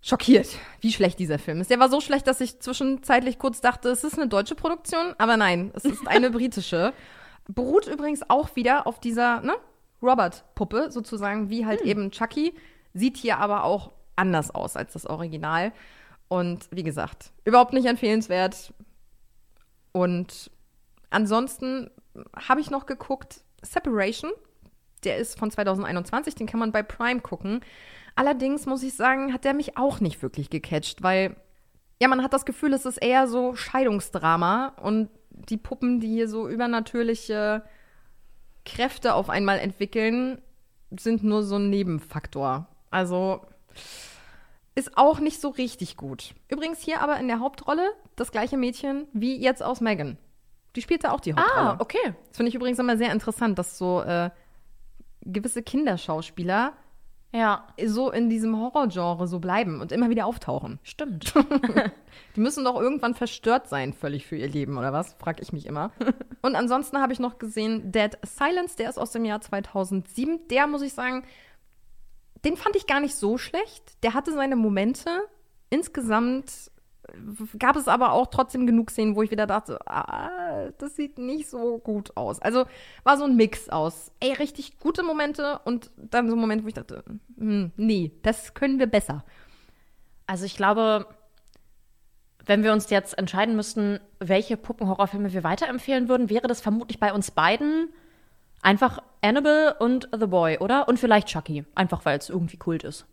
[0.03, 0.49] schockiert,
[0.81, 1.71] wie schlecht dieser Film ist.
[1.71, 5.37] Der war so schlecht, dass ich zwischenzeitlich kurz dachte, es ist eine deutsche Produktion, aber
[5.37, 6.93] nein, es ist eine britische.
[7.49, 9.55] Beruht übrigens auch wieder auf dieser ne,
[10.03, 11.89] Robert-Puppe, sozusagen, wie halt hm.
[11.89, 12.55] eben Chucky.
[12.93, 15.73] Sieht hier aber auch anders aus als das Original.
[16.29, 18.75] Und wie gesagt, überhaupt nicht empfehlenswert.
[19.93, 20.51] Und
[21.11, 21.91] ansonsten
[22.37, 24.33] habe ich noch geguckt, Separation.
[25.05, 27.61] Der ist von 2021, den kann man bei Prime gucken.
[28.15, 31.37] Allerdings muss ich sagen, hat der mich auch nicht wirklich gecatcht, weil
[32.01, 36.29] ja, man hat das Gefühl, es ist eher so Scheidungsdrama und die Puppen, die hier
[36.29, 37.63] so übernatürliche
[38.65, 40.43] Kräfte auf einmal entwickeln,
[40.91, 42.67] sind nur so ein Nebenfaktor.
[42.91, 43.41] Also
[44.75, 46.35] ist auch nicht so richtig gut.
[46.49, 50.19] Übrigens hier aber in der Hauptrolle das gleiche Mädchen wie jetzt aus Megan.
[50.77, 51.71] Die spielte auch die Hauptrolle.
[51.71, 52.15] Ah, okay.
[52.29, 54.31] Das finde ich übrigens immer sehr interessant, dass so äh,
[55.21, 56.73] gewisse Kinderschauspieler
[57.33, 57.67] ja.
[57.87, 60.79] so in diesem Horrorgenre so bleiben und immer wieder auftauchen.
[60.83, 61.35] Stimmt.
[62.37, 65.15] die müssen doch irgendwann verstört sein, völlig für ihr Leben, oder was?
[65.15, 65.93] Frag ich mich immer.
[66.43, 70.49] und ansonsten habe ich noch gesehen Dead Silence, der ist aus dem Jahr 2007.
[70.49, 71.25] Der, muss ich sagen,
[72.45, 74.03] den fand ich gar nicht so schlecht.
[74.03, 75.11] Der hatte seine Momente.
[75.71, 76.71] Insgesamt
[77.59, 81.49] gab es aber auch trotzdem genug Szenen, wo ich wieder dachte, ah, das sieht nicht
[81.49, 82.41] so gut aus.
[82.41, 82.65] Also
[83.05, 86.69] war so ein Mix aus, ey, richtig gute Momente und dann so ein Moment, wo
[86.69, 87.05] ich dachte,
[87.37, 89.25] hm, nee, das können wir besser.
[90.27, 91.07] Also ich glaube,
[92.45, 97.13] wenn wir uns jetzt entscheiden müssten, welche Puppenhorrorfilme wir weiterempfehlen würden, wäre das vermutlich bei
[97.13, 97.89] uns beiden
[98.63, 100.89] einfach Annabelle und The Boy, oder?
[100.89, 103.07] Und vielleicht Chucky, einfach weil es irgendwie kult ist.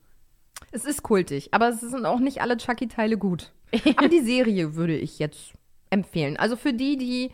[0.72, 3.52] Es ist kultig, aber es sind auch nicht alle Chucky-Teile gut.
[3.98, 5.54] Aber die Serie würde ich jetzt
[5.92, 6.38] empfehlen.
[6.38, 7.32] Also für die, die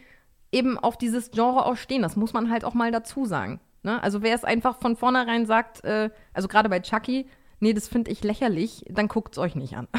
[0.51, 2.01] eben auf dieses Genre auch stehen.
[2.01, 3.59] Das muss man halt auch mal dazu sagen.
[3.83, 4.01] Ne?
[4.01, 7.27] Also wer es einfach von vornherein sagt, äh, also gerade bei Chucky,
[7.59, 9.87] nee, das finde ich lächerlich, dann guckt es euch nicht an.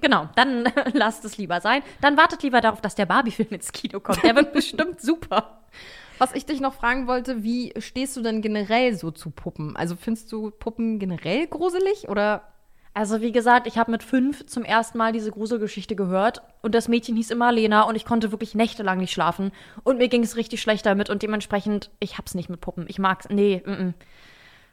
[0.00, 0.64] Genau, dann
[0.94, 1.80] lasst es lieber sein.
[2.00, 4.24] Dann wartet lieber darauf, dass der Barbie-Film ins Kino kommt.
[4.24, 5.62] Der wird bestimmt super.
[6.18, 9.76] Was ich dich noch fragen wollte, wie stehst du denn generell so zu Puppen?
[9.76, 12.51] Also findest du Puppen generell gruselig oder
[12.94, 16.88] Also, wie gesagt, ich habe mit fünf zum ersten Mal diese Gruselgeschichte gehört und das
[16.88, 19.50] Mädchen hieß immer Lena und ich konnte wirklich nächtelang nicht schlafen
[19.82, 22.84] und mir ging es richtig schlecht damit und dementsprechend, ich hab's nicht mit Puppen.
[22.88, 23.28] Ich mag's.
[23.30, 23.94] Nee, mm, mm.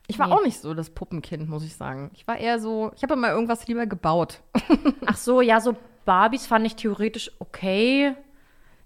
[0.08, 0.34] Ich war Nee.
[0.34, 2.12] auch nicht so das Puppenkind, muss ich sagen.
[2.14, 4.42] Ich war eher so, ich habe immer irgendwas lieber gebaut.
[5.06, 8.16] Ach so, ja, so Barbies fand ich theoretisch okay.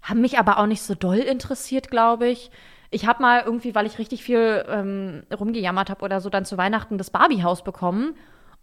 [0.02, 2.50] Haben mich aber auch nicht so doll interessiert, glaube ich.
[2.90, 6.58] Ich habe mal irgendwie, weil ich richtig viel ähm, rumgejammert habe oder so, dann zu
[6.58, 8.14] Weihnachten das Barbie-Haus bekommen.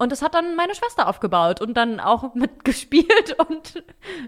[0.01, 3.35] Und das hat dann meine Schwester aufgebaut und dann auch mitgespielt.
[3.47, 3.83] Und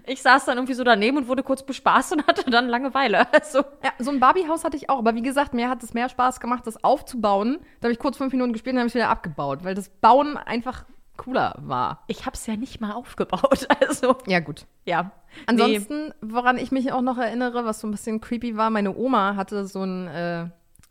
[0.06, 3.26] ich saß dann irgendwie so daneben und wurde kurz bespaßt und hatte dann Langeweile.
[3.32, 6.08] Also, Ja, so ein Barbie-Haus hatte ich auch, aber wie gesagt, mir hat es mehr
[6.08, 7.58] Spaß gemacht, das aufzubauen.
[7.80, 9.88] Da habe ich kurz fünf Minuten gespielt und dann habe ich wieder abgebaut, weil das
[9.88, 10.84] Bauen einfach
[11.16, 12.04] cooler war.
[12.06, 13.66] ich habe es ja nicht mal aufgebaut.
[13.80, 14.66] Also, Ja, gut.
[14.84, 15.10] ja.
[15.46, 19.34] Ansonsten, woran ich mich auch noch erinnere, was so ein bisschen creepy war, meine Oma
[19.34, 20.46] hatte so einen, äh,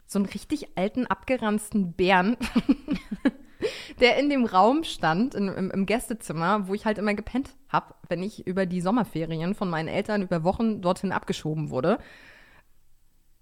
[0.05, 2.36] so einen richtig alten, abgeranzten Bären,
[3.99, 7.93] der in dem Raum stand, in, im, im Gästezimmer, wo ich halt immer gepennt habe,
[8.07, 11.97] wenn ich über die Sommerferien von meinen Eltern über Wochen dorthin abgeschoben wurde.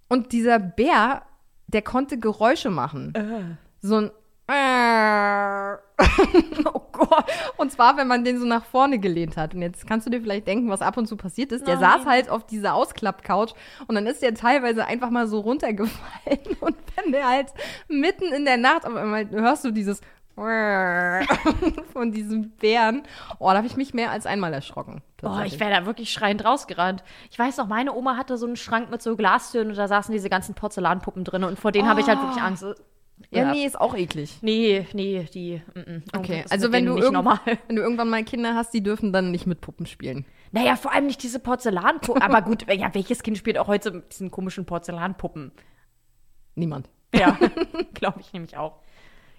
[0.10, 1.24] Und dieser Bär,
[1.68, 3.14] der konnte Geräusche machen.
[3.82, 4.12] So ein
[6.74, 7.26] oh Gott.
[7.58, 9.54] Und zwar, wenn man den so nach vorne gelehnt hat.
[9.54, 11.68] Und jetzt kannst du dir vielleicht denken, was ab und zu passiert ist.
[11.68, 12.00] Der Nein.
[12.00, 13.54] saß halt auf dieser Ausklappcouch
[13.88, 16.02] und dann ist der teilweise einfach mal so runtergefallen.
[16.60, 17.48] Und wenn der halt
[17.88, 20.02] mitten in der Nacht auf einmal hörst du dieses
[21.94, 23.04] von diesem Bären.
[23.38, 25.04] Oh, da habe ich mich mehr als einmal erschrocken.
[25.22, 27.04] Boah, ich wäre da wirklich schreiend rausgerannt.
[27.30, 30.12] Ich weiß noch, meine Oma hatte so einen Schrank mit so Glastüren und da saßen
[30.12, 32.66] diese ganzen Porzellanpuppen drin und vor denen habe ich halt wirklich Angst.
[33.30, 34.40] Ja, nee, ist auch eklig.
[34.42, 35.62] Nee, nee, die.
[35.76, 36.04] Mm, mm.
[36.14, 39.32] Okay, Das ist also wenn du, wenn du irgendwann mal Kinder hast, die dürfen dann
[39.32, 40.26] nicht mit Puppen spielen.
[40.52, 42.22] Naja, vor allem nicht diese Porzellanpuppen.
[42.22, 45.52] Aber gut, ja, welches Kind spielt auch heute mit diesen komischen Porzellanpuppen?
[46.56, 46.90] Niemand.
[47.16, 47.38] Ja,
[47.94, 48.80] glaube ich nämlich auch.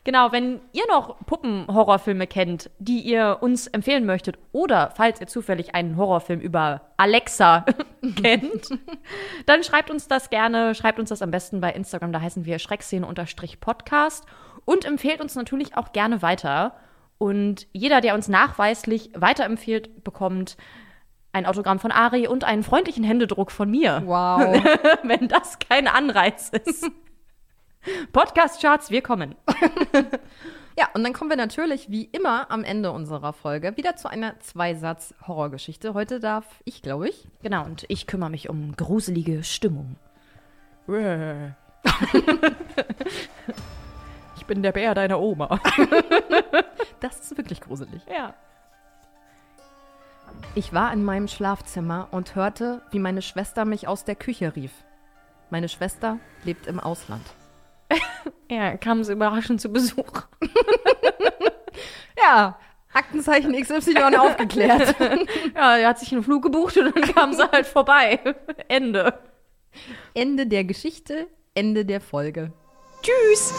[0.04, 5.76] Genau, wenn ihr noch Puppen-Horrorfilme kennt, die ihr uns empfehlen möchtet, oder falls ihr zufällig
[5.76, 7.64] einen Horrorfilm über Alexa
[8.20, 8.78] kennt,
[9.46, 10.74] dann schreibt uns das gerne.
[10.74, 14.26] Schreibt uns das am besten bei Instagram, da heißen wir Schreckszene-Podcast.
[14.64, 16.76] Und empfehlt uns natürlich auch gerne weiter.
[17.18, 20.56] Und jeder, der uns nachweislich weiterempfiehlt, bekommt
[21.32, 24.02] ein Autogramm von Ari und einen freundlichen Händedruck von mir.
[24.04, 24.62] Wow.
[25.04, 26.90] wenn das kein Anreiz ist.
[28.12, 29.34] Podcast-Charts, wir kommen.
[30.78, 34.40] Ja, und dann kommen wir natürlich wie immer am Ende unserer Folge wieder zu einer
[34.40, 35.92] Zweisatz-Horrorgeschichte.
[35.92, 37.28] Heute darf ich, glaube ich.
[37.42, 39.96] Genau, und ich kümmere mich um gruselige Stimmung.
[44.36, 45.60] ich bin der Bär deiner Oma.
[47.00, 48.00] Das ist wirklich gruselig.
[48.08, 48.34] Ja.
[50.54, 54.70] Ich war in meinem Schlafzimmer und hörte, wie meine Schwester mich aus der Küche rief.
[55.50, 57.24] Meine Schwester lebt im Ausland.
[58.50, 60.22] Ja, kam sie überraschend zu Besuch.
[62.18, 62.58] Ja,
[62.92, 64.94] Aktenzeichen XY aufgeklärt.
[65.54, 68.20] ja, er hat sich einen Flug gebucht und dann kam sie halt vorbei.
[68.68, 69.18] Ende.
[70.14, 72.52] Ende der Geschichte, Ende der Folge.
[73.02, 73.52] Tschüss.